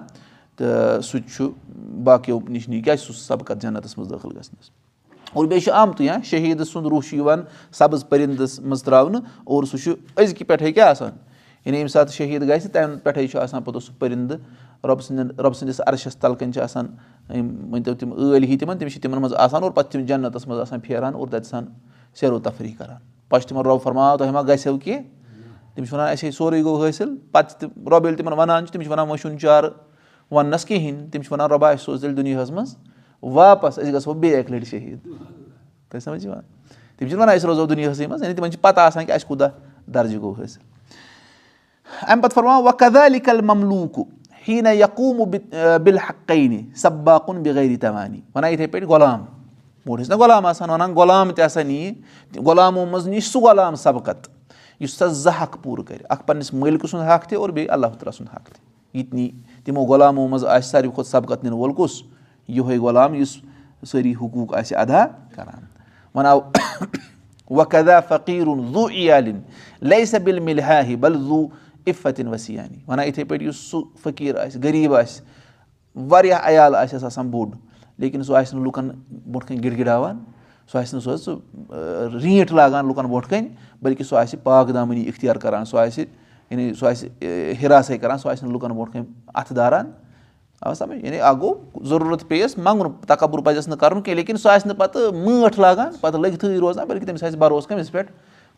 تہٕ 0.58 1.02
سُہ 1.02 1.20
تہِ 1.20 1.32
چھُ 1.36 1.50
باقیو 2.04 2.39
نِش 2.50 2.67
نی 2.70 2.82
کیازِ 2.82 3.00
سُہ 3.06 3.13
سبقت 3.13 3.62
جنتَس 3.62 3.98
منٛز 3.98 4.10
دٲخٕل 4.10 4.32
گژھنَس 4.38 4.70
اور 5.34 5.46
بیٚیہِ 5.46 5.63
چھُ 5.63 5.72
آمتُے 5.82 6.04
یا 6.04 6.17
شہیٖد 6.24 6.63
سُنٛد 6.72 6.86
روح 6.91 7.02
چھُ 7.08 7.15
یِوان 7.17 7.41
سَبٕز 7.78 8.08
پٔرِندَس 8.10 8.60
منٛز 8.60 8.84
ترٛاونہٕ 8.84 9.22
اور 9.44 9.63
سُہ 9.63 9.78
چھُ 9.84 9.94
أزکہِ 10.22 10.48
پٮ۪ٹھَے 10.48 10.72
کیاہ 10.72 10.89
آسان 10.89 11.12
یعنی 11.65 11.78
ییٚمہِ 11.78 11.91
ساتہٕ 11.91 12.13
شہیٖد 12.13 12.50
گژھِ 12.50 12.71
تَمہِ 12.71 13.04
پٮ۪ٹھَے 13.04 13.28
چھُ 13.28 13.39
آسان 13.39 13.63
پوٚتُس 13.63 13.84
سُہ 13.84 13.93
پٔرِندٕ 14.00 14.38
رۄبہٕ 14.84 15.02
سٕنٛدٮ۪ن 15.02 15.39
رۄبہٕ 15.39 15.54
سٕنٛدِس 15.54 15.82
عرشَس 15.88 16.15
تَلہٕ 16.17 16.38
کَنۍ 16.38 16.52
چھِ 16.52 16.62
آسان 16.62 16.88
یِم 17.30 17.47
مٲنۍ 17.47 17.84
تو 17.84 17.93
تِم 17.93 18.13
ٲلۍ 18.13 18.43
ہی 18.43 18.58
تِمَن 18.58 18.78
تِم 18.78 18.88
چھِ 18.88 19.02
تِمَن 19.02 19.21
منٛز 19.21 19.34
آسان 19.34 19.63
اور 19.63 19.71
پَتہٕ 19.71 19.91
چھِ 19.91 20.00
تِم 20.00 20.06
جنتَس 20.06 20.47
منٛز 20.47 20.60
آسان 20.60 20.80
پھیران 20.80 21.13
اور 21.13 21.28
تَتہِ 21.28 21.39
آسان 21.39 21.65
سیرو 22.15 22.39
تفریح 22.39 22.74
کَران۔ 22.78 22.97
پَتہٕ 23.30 23.41
چھِ 23.41 23.50
تِمَن 23.50 23.65
رۄب 23.65 23.82
فرماوان 23.84 24.17
تۄہہِ 24.17 24.34
ما 24.34 24.41
گژھیو 24.41 24.78
کینٛہہ؟ 24.78 25.04
تِم 25.76 25.86
چھِ 25.86 25.93
وَنان 25.93 26.10
اَسے 26.10 26.32
سورُے 26.32 26.63
گوٚو 26.63 26.88
حٲصِل. 26.88 27.15
پَتہٕ 27.32 27.50
چھِ 27.50 27.60
تِم 27.60 27.88
رۄب 27.88 28.06
ییٚلہِ 28.06 28.17
تِمَن 28.17 28.34
وَنان 28.34 28.65
چھِ 28.65 28.74
تِم 28.74 28.82
چھِ 28.82 28.91
وَنان 28.91 29.17
چھُنہٕ 29.17 29.39
چارٕ 29.39 29.69
وَننَس 30.32 30.65
کِہیٖنۍ. 30.65 31.10
تِم 31.12 31.21
چھِ 31.21 31.32
وَنان 31.32 31.52
رۄبا 31.52 31.69
اَسہِ 31.69 31.86
سوز 31.86 32.02
تیٚلہِ 32.02 32.17
دُنیاہَس 32.17 32.52
منٛز 32.52 32.76
واپَس 33.21 33.80
أسۍ 33.80 33.93
گژھو 33.93 34.13
بیٚیہِ 34.13 34.39
اَکہِ 34.39 34.56
لَٹہِ 34.56 34.67
شہیٖد. 34.67 35.00
تۄہہِ 35.89 36.02
سَمجھ 36.02 36.26
یِوان؟ 36.26 36.41
تِم 36.97 37.08
چھِنہٕ 37.08 37.21
وَنان 37.21 37.38
أسۍ 37.38 37.45
روزو 37.45 37.65
دُنیاہسٕے 37.65 38.08
منٛز. 38.08 38.24
یعنی 38.24 38.34
تِمَن 38.34 38.52
چھِ 38.52 38.62
پَتہ 38.62 38.80
آسان 38.80 39.06
کہِ 39.06 39.15
اَسہِ 39.15 39.28
کوٗتاہ 39.28 39.50
درجہِ 39.91 40.21
گوٚو 40.21 40.43
حٲصِل 40.43 40.70
اَمہِ 42.08 42.23
پَتہٕ 42.23 42.36
فرماو 42.36 42.63
وقدا 42.63 43.06
علی 43.06 43.19
کل 43.19 43.41
مملوٗکُ 43.41 44.04
ہی 44.47 44.60
نہ 44.62 44.69
یقوٗم 44.69 45.30
بِل 45.84 45.97
سباقُن 46.75 47.41
بغٲری 47.43 47.77
تَوانی 47.77 48.21
وَنان 48.36 48.51
یِتھَے 48.51 48.67
پٲٹھۍ 48.67 48.88
غلام 48.89 49.25
برونٛٹھ 49.86 50.01
ٲسۍ 50.01 50.10
نہ 50.10 50.23
غلام 50.23 50.45
آسان 50.45 50.69
وَنان 50.69 50.93
غلام 50.93 51.32
تہِ 51.34 51.45
ہسا 51.45 51.63
نِیہِ 51.63 52.43
غلامو 52.45 52.86
منٛز 52.86 53.08
نی 53.08 53.19
سُہ 53.19 53.39
غلام 53.41 53.75
سبقت 53.75 54.27
یُس 54.80 54.93
سا 54.97 55.08
زٕ 55.08 55.41
حق 55.41 55.58
پوٗرٕ 55.63 55.86
کَرِ 55.88 56.04
اکھ 56.10 56.25
پَنٕنِس 56.25 56.54
مٲلکہٕ 56.54 56.89
سُنٛد 56.91 57.10
حق 57.10 57.27
تہِ 57.30 57.38
اور 57.38 57.49
بیٚیہِ 57.49 57.71
اللہ 57.71 57.88
تعالیٰ 57.88 58.17
سُنٛد 58.17 58.34
حق 58.36 58.49
تہِ 58.49 58.60
یہِ 58.93 59.06
تہِ 59.10 59.15
نی 59.15 59.30
تِمو 59.65 59.84
غلامو 59.86 60.27
منٛز 60.27 60.45
آسہِ 60.45 60.71
ساروی 60.71 60.89
کھۄتہٕ 60.89 61.12
سبقت 61.12 61.43
نِنہٕ 61.43 61.58
وول 61.58 61.73
کُس 61.73 62.01
یِہوے 62.47 62.77
غلام 62.77 63.13
یُس 63.15 63.38
سٲری 63.91 64.13
حقوٗق 64.21 64.56
آسہِ 64.58 64.77
ادا 64.77 65.06
کران 65.36 65.63
وَنان 66.15 66.32
آو 66.32 66.39
وقدا 67.49 67.99
فقیٖرُن 67.99 68.60
بِل 70.23 70.39
بل 70.95 71.17
زوٗ 71.27 71.45
اِفتِن 71.86 72.28
ؤسیٖعانی 72.34 72.78
وَنان 72.88 73.08
یِتھٕے 73.08 73.24
پٲٹھۍ 73.24 73.44
یُس 73.46 73.58
سُہ 73.72 73.82
فقیٖر 74.04 74.36
آسہِ 74.46 74.63
غریٖب 74.63 74.96
آسہِ 74.96 75.24
واریاہ 76.10 76.39
عیال 76.50 76.76
آسٮ۪س 76.76 77.04
آسان 77.04 77.30
بوٚڑ 77.30 77.50
لیکِن 77.98 78.24
سُہ 78.24 78.36
آسہِ 78.36 78.56
نہٕ 78.56 78.65
لُکَن 78.65 78.89
برونٛٹھ 79.12 79.48
کَنۍ 79.48 79.63
گِڑ 79.63 79.78
گِڑاوان 79.78 80.20
سُہ 80.72 80.78
آسہِ 80.80 80.94
نہٕ 80.94 81.04
سُہ 81.04 81.13
حظ 81.13 81.24
سُہ 81.24 82.20
ریٖٹھ 82.24 82.54
لاگان 82.54 82.88
لُکَن 82.88 83.06
برونٛٹھ 83.06 83.30
کَنۍ 83.30 83.48
بٔلکہِ 83.82 84.06
سُہ 84.06 84.17
آسہِ 84.17 84.39
پاک 84.44 84.74
دامٲنی 84.74 85.04
اِختیار 85.08 85.36
کَران. 85.36 85.65
سُہ 85.65 85.80
آسہِ 85.80 86.06
یعنی 86.50 86.74
سُہ 86.74 86.88
آسہِ 86.88 87.10
حِراسَے 87.63 87.98
کَران. 87.98 88.17
سُہ 88.17 88.30
آسہِ 88.32 88.44
نہٕ 88.44 88.54
لُکَن 88.54 88.72
برونٛٹھ 88.72 88.91
کَنۍ 88.94 89.06
اَتھٕ 89.34 89.56
داران. 89.56 89.91
آ 90.62 90.74
سَمٕجھ 90.74 91.06
یعنی 91.06 91.20
اکھ 91.22 91.38
گوٚو 91.41 91.84
ضروٗرت 91.89 92.28
پیٚیَس 92.28 92.58
منٛگُن 92.58 92.91
تَکبُر 93.08 93.39
پَزٮ۪س 93.41 93.67
نہٕ 93.67 93.78
کَرُن 93.78 94.02
کینٛہہ 94.02 94.15
لیکِن 94.15 94.38
سُہ 94.38 94.52
آسہِ 94.52 94.67
نہٕ 94.67 94.78
پَتہٕ 94.78 95.12
مٲٹھ 95.13 95.60
لاگان 95.60 95.91
پَتہٕ 96.02 96.20
لٔگتھٕے 96.22 96.58
روزان. 96.60 96.88
بٔلکہِ 96.88 97.08
تٔمِس 97.08 97.24
آسہِ 97.24 97.38
بروسہٕ 97.39 97.70
کٔمِس 97.70 97.91
پٮ۪ٹھ 97.91 98.12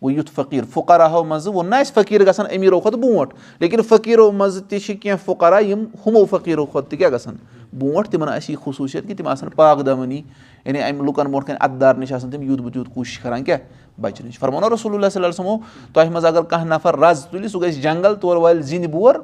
گوٚو 0.04 0.12
یُتھ 0.12 0.32
فقیٖر 0.36 0.64
فُکراہو 0.74 1.24
منٛزٕ 1.24 1.48
ووٚن 1.54 1.70
نہ 1.70 1.76
اَسہِ 1.76 1.94
فقیٖر 1.94 2.26
گژھان 2.28 2.46
أمیٖرو 2.58 2.80
کھۄتہٕ 2.80 3.00
برونٛٹھ 3.02 3.34
لیکِن 3.60 3.82
فقیٖرو 3.82 4.32
منٛزٕ 4.32 4.70
تہِ 4.70 4.80
چھِ 4.82 4.96
کینٛہہ 5.02 5.24
فُکرا 5.26 5.60
یِم 5.60 5.84
ہُمو 6.06 6.26
فقیٖرو 6.30 6.66
کھۄتہٕ 6.66 6.90
تہِ 6.90 6.98
کیاہ 7.00 7.10
گژھان 7.12 7.36
برونٛٹھ 7.80 8.10
تِمن 8.12 8.30
آسہِ 8.30 8.54
یہِ 8.54 8.64
خصوٗصیت 8.64 9.08
کہِ 9.08 9.18
تِم 9.18 9.28
آسان 9.28 9.50
پاک 9.56 9.86
دامٲنی 9.86 10.22
یعنی 10.66 10.82
اَمہِ 10.82 11.06
لُکَن 11.06 11.32
برونٛٹھ 11.32 11.48
کَنۍ 11.48 11.58
اَتہٕ 11.60 11.80
دار 11.82 11.96
نِش 11.96 12.12
آسان 12.14 12.30
تِم 12.32 12.42
یوٗت 12.42 12.62
بہٕ 12.62 12.74
تیوٗت 12.74 12.94
کوٗشِش 12.94 13.20
کَران 13.20 13.44
کیٛاہ 13.44 14.02
بَچنٕچ 14.02 14.40
فرماونو 14.40 14.74
رسول 14.74 14.96
اللہ 14.96 15.10
صلی 15.14 15.32
سَمو 15.32 15.58
تۄہہِ 15.94 16.10
منٛز 16.10 16.26
اگر 16.26 16.42
کانٛہہ 16.42 16.68
نَفر 16.68 17.00
رَز 17.00 17.26
تُلہِ 17.32 17.50
سُہ 17.50 17.62
گژھِ 17.62 17.82
جنٛگل 17.82 18.16
تورٕ 18.22 18.42
والہِ 18.42 18.64
زِنہِ 18.64 18.88
بور 18.92 19.16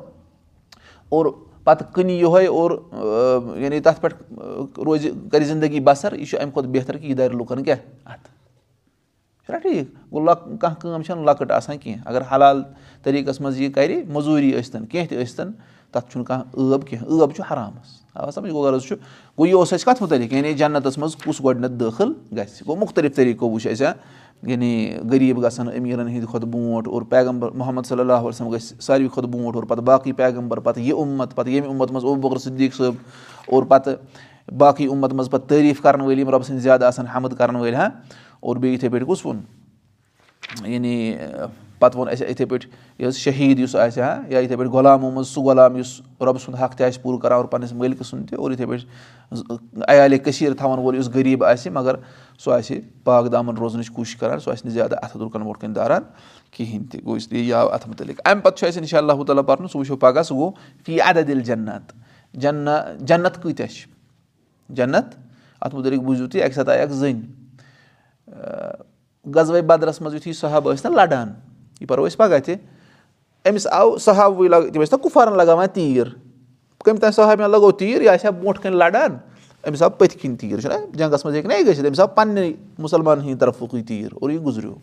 اور 1.10 1.26
پَتہٕ 1.64 1.94
کٕنہِ 1.94 2.12
یِہوے 2.12 2.46
اور 2.48 2.72
یعنی 3.58 3.80
تَتھ 3.80 4.02
پٮ۪ٹھ 4.02 4.80
روزِ 4.80 5.12
کَرِ 5.32 5.46
زندگی 5.46 5.80
بَسر 5.80 6.14
یہِ 6.14 6.28
چھُ 6.28 6.40
اَمہِ 6.42 6.54
کھۄتہٕ 6.54 6.72
بہتر 6.72 6.98
کہِ 6.98 7.10
یہِ 7.10 7.18
دارِ 7.18 7.34
لُکَن 7.34 7.64
کیٛاہ 7.64 7.80
اَتھٕ 8.06 8.39
چھُنہ 9.50 9.60
ٹھیٖک۔ 9.60 10.14
گوٚو 10.14 10.26
لۄک 10.26 10.62
کانٛہہ 10.62 10.80
کٲم 10.80 11.02
چھَنہٕ 11.02 11.26
لۄکٕٹ 11.26 11.52
آسان 11.52 11.78
کینٛہہ۔ 11.78 12.02
اگر 12.06 12.22
حلال 12.32 12.64
طٔریٖقَس 13.04 13.42
منٛز 13.42 13.62
یہِ 13.62 13.74
کَرِ 13.74 14.06
موٚزوٗری 14.10 14.52
ٲسۍ 14.52 14.72
تَن 14.72 14.86
کینٛہہ 14.86 15.10
تہِ 15.10 15.24
ٲسۍ 15.24 15.36
تَن 15.36 15.52
تَتھ 15.92 16.12
چھُنہٕ 16.12 16.26
کانٛہہ 16.26 16.78
ٲب 16.78 16.88
کینٛہہ۔ 16.88 17.08
ٲب 17.08 17.36
چھُ 17.36 17.54
حرامَس۔ 17.54 18.00
آ 18.14 18.32
سَمجھ 18.32 18.52
گوٚو 18.52 18.64
غرض 18.64 18.82
چھُ۔ 18.82 18.96
گوٚو 19.38 19.46
یہِ 19.46 19.56
اوس 19.56 19.74
اَسہِ 19.74 19.86
کَتھ 19.86 20.04
مُتعلِق؟ 20.04 20.34
یعنی 20.34 20.54
جنتَس 20.54 20.98
منٛز 20.98 21.16
کُس 21.16 21.44
گۄڈٕنیٚتھ 21.44 21.74
دٲخٕل 21.74 22.14
گژھِ؟ 22.32 22.68
گوٚو 22.68 22.76
مُختٔلِف 22.76 23.16
طٔریٖقو 23.16 23.50
وٕچھ 23.50 23.68
اَسہِ 23.68 23.88
یعنی 24.44 24.98
غریٖب 25.12 25.44
گژھن 25.44 25.70
أمیٖرَن 25.78 26.08
ہِنٛدِ 26.08 26.28
کھۄتہٕ 26.30 26.50
برونٛٹھ 26.50 26.90
اور 26.90 27.02
پیغمبر 27.02 27.52
محمد 27.52 27.82
صلی 27.86 28.00
اللہُ 28.00 28.24
وسلم 28.24 28.50
گژھِ 28.50 28.82
ساروی 28.82 29.08
کھۄتہٕ 29.08 29.32
برونٛٹھ 29.32 29.56
اور 29.56 29.64
پَتہٕ 29.64 29.84
باقٕے 29.84 30.14
پیغمبر 30.14 30.60
پَتہٕ 30.60 30.84
یہِ 30.84 30.94
اُمت 30.94 31.36
پَتہٕ 31.36 31.52
ییٚمہِ 31.52 31.70
اُمت 31.70 31.92
منٛز 31.92 32.04
اوبُر 32.04 32.38
صدیٖق 32.38 32.76
صٲب 32.76 32.94
اور 33.48 33.64
پَتہٕ 33.64 33.94
باقٕے 34.58 34.88
اُمت 34.88 35.14
منٛز 35.14 35.30
پَتہٕ 35.30 35.48
تعٲریٖف 35.48 35.82
کَرَن 35.82 36.02
وٲلۍ 36.02 36.20
یِم 36.20 36.30
رۄبہٕ 36.30 36.46
سٕنٛدۍ 36.46 36.62
زیادٕ 36.62 36.84
آسان 36.84 37.08
حمد 37.08 37.34
کَرَن 37.38 37.56
وٲلۍ 37.56 37.76
ہا 37.76 37.90
اور 38.40 38.56
بیٚیہِ 38.56 38.74
یِتھَے 38.74 38.90
پٲٹھۍ 38.90 39.26
ووٚن 39.26 39.40
یعنی 40.66 41.16
پَتہٕ 41.80 41.98
ووٚن 41.98 42.10
اَسہِ 42.12 42.30
یِتھَے 42.30 42.46
پٲٹھۍ 42.46 42.68
یہِ 43.00 43.08
حظ 43.08 43.18
شہیٖد 43.18 43.60
یُس 43.60 43.76
آسہِ 43.76 44.04
ہا 44.04 44.22
یا 44.28 44.40
یِتھَے 44.40 44.56
پٲٹھۍ 44.56 44.72
غلامو 44.72 45.12
منٛز 45.12 45.28
سُہ 45.28 45.44
غلام 45.44 45.78
یُس 45.78 46.02
رۄبہٕ 46.22 46.42
سُنٛد 46.46 46.62
حق 46.62 46.76
تہِ 46.76 46.88
آسہِ 46.88 47.02
پوٗرٕ 47.02 47.20
کَران 47.22 47.38
اور 47.38 47.46
پَنٕنِس 47.46 47.74
مٲلکہٕ 47.74 48.08
سُنٛد 48.08 48.30
تہِ 48.30 48.40
اور 48.40 48.52
یِتھَے 48.52 48.66
پٲٹھۍ 48.66 48.86
عیالے 49.88 50.18
کٔثیٖر 50.18 50.54
تھاوَن 50.54 50.80
وول 50.80 50.96
یُس 50.96 51.10
غریٖب 51.14 51.44
آسہِ 51.44 51.72
مگر 51.74 51.96
سُہ 52.40 52.54
آسہِ 52.54 52.80
پاک 53.04 53.32
دامَن 53.32 53.58
روزنٕچ 53.58 53.90
کوٗشِش 53.90 54.16
کَران 54.16 54.40
سُہ 54.40 54.52
آسہِ 54.52 54.66
نہٕ 54.66 54.74
زیادٕ 54.74 54.98
اَتھٕ 55.02 55.22
لُکَن 55.22 55.40
برونٛٹھ 55.40 55.60
کَنۍ 55.62 55.76
داران 55.76 56.04
کِہیٖنۍ 56.52 56.90
تہِ 56.92 57.04
گوٚو 57.06 57.16
اِسلیے 57.16 57.54
آو 57.54 57.68
اَتھ 57.68 57.88
مُتعلِق۔ 57.90 58.22
اَمہِ 58.26 58.44
پَتہٕ 58.44 58.58
چھُ 58.58 58.68
اَسہِ 58.68 58.80
اِنشاء 58.80 58.98
اللہ 58.98 59.24
تعالیٰ 59.28 59.46
پَرُن 59.46 59.68
سُہ 59.68 59.80
وٕچھو 59.80 59.96
پَگاہ 59.96 60.24
سُہ 60.24 60.36
گوٚو 60.36 60.52
فی 60.86 61.02
اَدٕ 61.02 61.24
دِل 61.28 61.42
جنت 61.42 61.94
جنت 62.34 63.44
کۭتیاہ 63.44 63.68
چھِ 63.68 63.99
جنت 64.70 65.16
اَتھ 65.62 65.76
مُتعلِق 65.76 66.00
بوٗزِو 66.00 66.28
تُہۍ 66.28 66.42
اَکہِ 66.44 66.54
ساتہٕ 66.56 66.74
آیہِ 66.74 66.84
اکھ 66.84 66.94
زٔنۍ. 66.94 67.22
غزوے 69.36 69.62
بدرَس 69.62 70.02
منٛز 70.02 70.16
یُتھُے 70.16 70.34
صحب 70.34 70.70
ٲسۍ 70.72 70.90
نہ 70.90 70.96
لَڑان 70.96 71.34
یہِ 71.80 71.88
پَرو 71.88 72.06
أسۍ 72.08 72.18
پَگاہ 72.18 72.40
تہِ 72.40 72.56
أمِس 73.50 73.68
آو 73.72 73.98
صحابٕے 73.98 74.48
لگ 74.48 74.72
تِم 74.74 74.82
ٲسۍ 74.82 74.98
نہ 74.98 75.04
کُپوارَن 75.04 75.38
لگاوان 75.38 75.68
تیٖر. 75.74 76.08
کٔمۍ 76.86 77.00
تانۍ 77.00 77.12
صحب 77.16 77.40
مےٚ 77.40 77.48
لگوو 77.48 77.72
تیٖر 77.72 78.02
یہِ 78.02 78.10
آسہِ 78.10 78.26
ہا 78.26 78.30
برونٛٹھ 78.30 78.62
کَنۍ 78.62 78.76
لَڑان 78.76 79.18
أمِس 79.68 79.82
آو 79.82 79.90
پٔتھۍ 79.90 80.20
کِنۍ 80.22 80.38
تیٖر 80.40 80.60
چھُنہ؟ 80.60 80.74
جنٛگَس 80.94 81.26
منٛز 81.26 81.36
ہیٚکہِ 81.36 81.52
نہ 81.52 81.54
یہِ 81.54 81.68
گٔژھِتھ 81.68 81.88
أمِس 81.88 82.00
آو 82.00 82.08
پَننہِ 82.08 82.54
مُسلمانَن 82.80 83.24
ہِنٛدِ 83.24 83.40
طرفُکُے 83.40 83.82
تیٖر 83.84 84.14
اور 84.22 84.30
یہِ 84.30 84.44
گُزریو. 84.46 84.76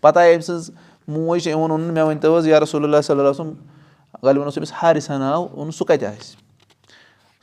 پَتہٕ 0.00 0.22
آیہِ 0.22 0.34
أمۍ 0.34 0.42
سٕنٛز 0.42 0.70
موج 1.08 1.48
أمۍ 1.48 1.56
ووٚنُن 1.56 1.94
مےٚ 1.94 2.04
ؤنۍ 2.04 2.20
تو 2.20 2.38
حظ 2.38 2.46
یا 2.46 2.60
رسول 2.60 2.84
اللہ 2.84 3.00
صلی 3.06 3.20
اللہ 3.20 3.32
سُنٛد 3.32 4.22
غالبن 4.22 4.44
اوس 4.44 4.58
أمِس 4.58 4.72
ہارِسا 4.82 5.18
ناو 5.18 5.46
اوٚن 5.46 5.70
سُہ 5.70 5.84
کَتہِ 5.84 6.04
آسہِ 6.04 6.36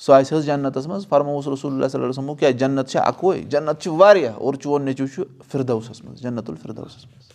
سُہ 0.06 0.14
آسہِ 0.14 0.38
حظ 0.38 0.46
جنتَس 0.46 0.88
منٛز 0.88 1.08
فرمووُس 1.08 1.48
رسول 1.48 1.74
اللہ 1.74 1.88
صلی 1.92 2.02
اللہ 2.02 2.12
سمو 2.12 2.36
کیٛاہ 2.36 2.52
جنت 2.52 2.90
چھےٚ 2.90 3.04
اَکوے 3.06 3.40
جنت 3.40 3.82
چھِ 3.82 3.92
واریاہ 3.92 4.34
اور 4.34 4.54
چون 4.54 4.82
نیٚچوٗ 4.86 5.08
چھُ 5.16 5.24
فِردوسَس 5.52 6.04
منٛز 6.04 6.22
جنت 6.22 6.50
الفِردوسَس 6.50 7.06
منٛز 7.06 7.28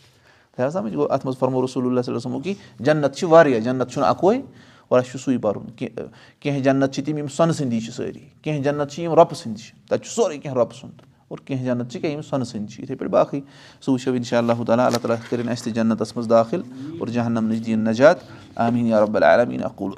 تۄہہِ 0.57 0.67
حظ 0.67 0.73
سَمٕجھ 0.73 0.95
گوٚو 0.95 1.13
اَتھ 1.13 1.27
منٛز 1.27 1.39
فرمو 1.39 1.65
رسول 1.65 1.87
اللہ 1.87 2.03
صلی 2.03 2.19
سمو 2.23 2.41
کہِ 2.41 2.55
جنت 2.81 3.17
چھِ 3.17 3.29
واریاہ 3.29 3.61
جنت 3.61 3.93
چھُنہٕ 3.93 4.09
اَکوے 4.09 4.41
اور 4.89 4.99
اَسہِ 4.99 5.11
چھُ 5.11 5.21
سُے 5.21 5.39
پَرُن 5.39 5.71
کینٛہہ 5.77 6.07
کینٛہہ 6.41 6.63
جنت 6.63 6.95
چھِ 6.95 7.05
تِم 7.05 7.19
یِم 7.19 7.27
سۄنہٕ 7.27 7.55
سٕنٛدی 7.55 7.81
چھِ 7.81 7.93
سٲری 7.93 8.29
کینٛہہ 8.43 8.63
جنت 8.63 8.91
چھِ 8.93 9.03
یِم 9.03 9.15
رۄپہٕ 9.15 9.39
سٕنٛدۍ 9.39 9.57
چھِ 9.57 9.89
تَتہِ 9.89 10.05
چھُ 10.05 10.11
سورُے 10.15 10.39
کینٛہہ 10.39 10.59
رۄبہٕ 10.59 10.81
سُنٛد. 10.81 11.03
اور 11.29 11.39
کینٛہہ 11.45 11.65
جنت 11.65 11.91
چھِ 11.93 12.01
کینٛہہ 12.01 12.17
یِم 12.17 12.23
سۄنہٕ 12.23 12.47
سٕنٛدۍ 12.47 12.69
چھِ 12.69 12.81
یِتھَے 12.81 12.95
پٲٹھۍ 12.95 13.13
باقٕے 13.13 13.41
سُہ 13.81 13.93
وٕچھو 13.93 14.13
اِنشاء 14.13 14.39
اللہ 14.39 14.65
تعالیٰ. 14.67 14.87
اللہ 14.87 14.99
تعالیٰ 14.99 15.17
کٔرِنۍ 15.31 15.51
اَسہِ 15.53 15.65
تہِ 15.65 15.75
جنتَس 15.75 16.17
منٛز 16.17 16.31
داخِل. 16.31 16.61
اور 17.01 17.09
جہنم 17.09 17.49
نِش 17.51 17.67
دِیِن 17.67 17.85
نجات. 17.85 18.17
آمیٖن 18.57 18.87
یا 18.87 19.05
رۄب 19.05 19.17
العالمیٖن. 19.17 19.65
اقوٗل 19.65 19.93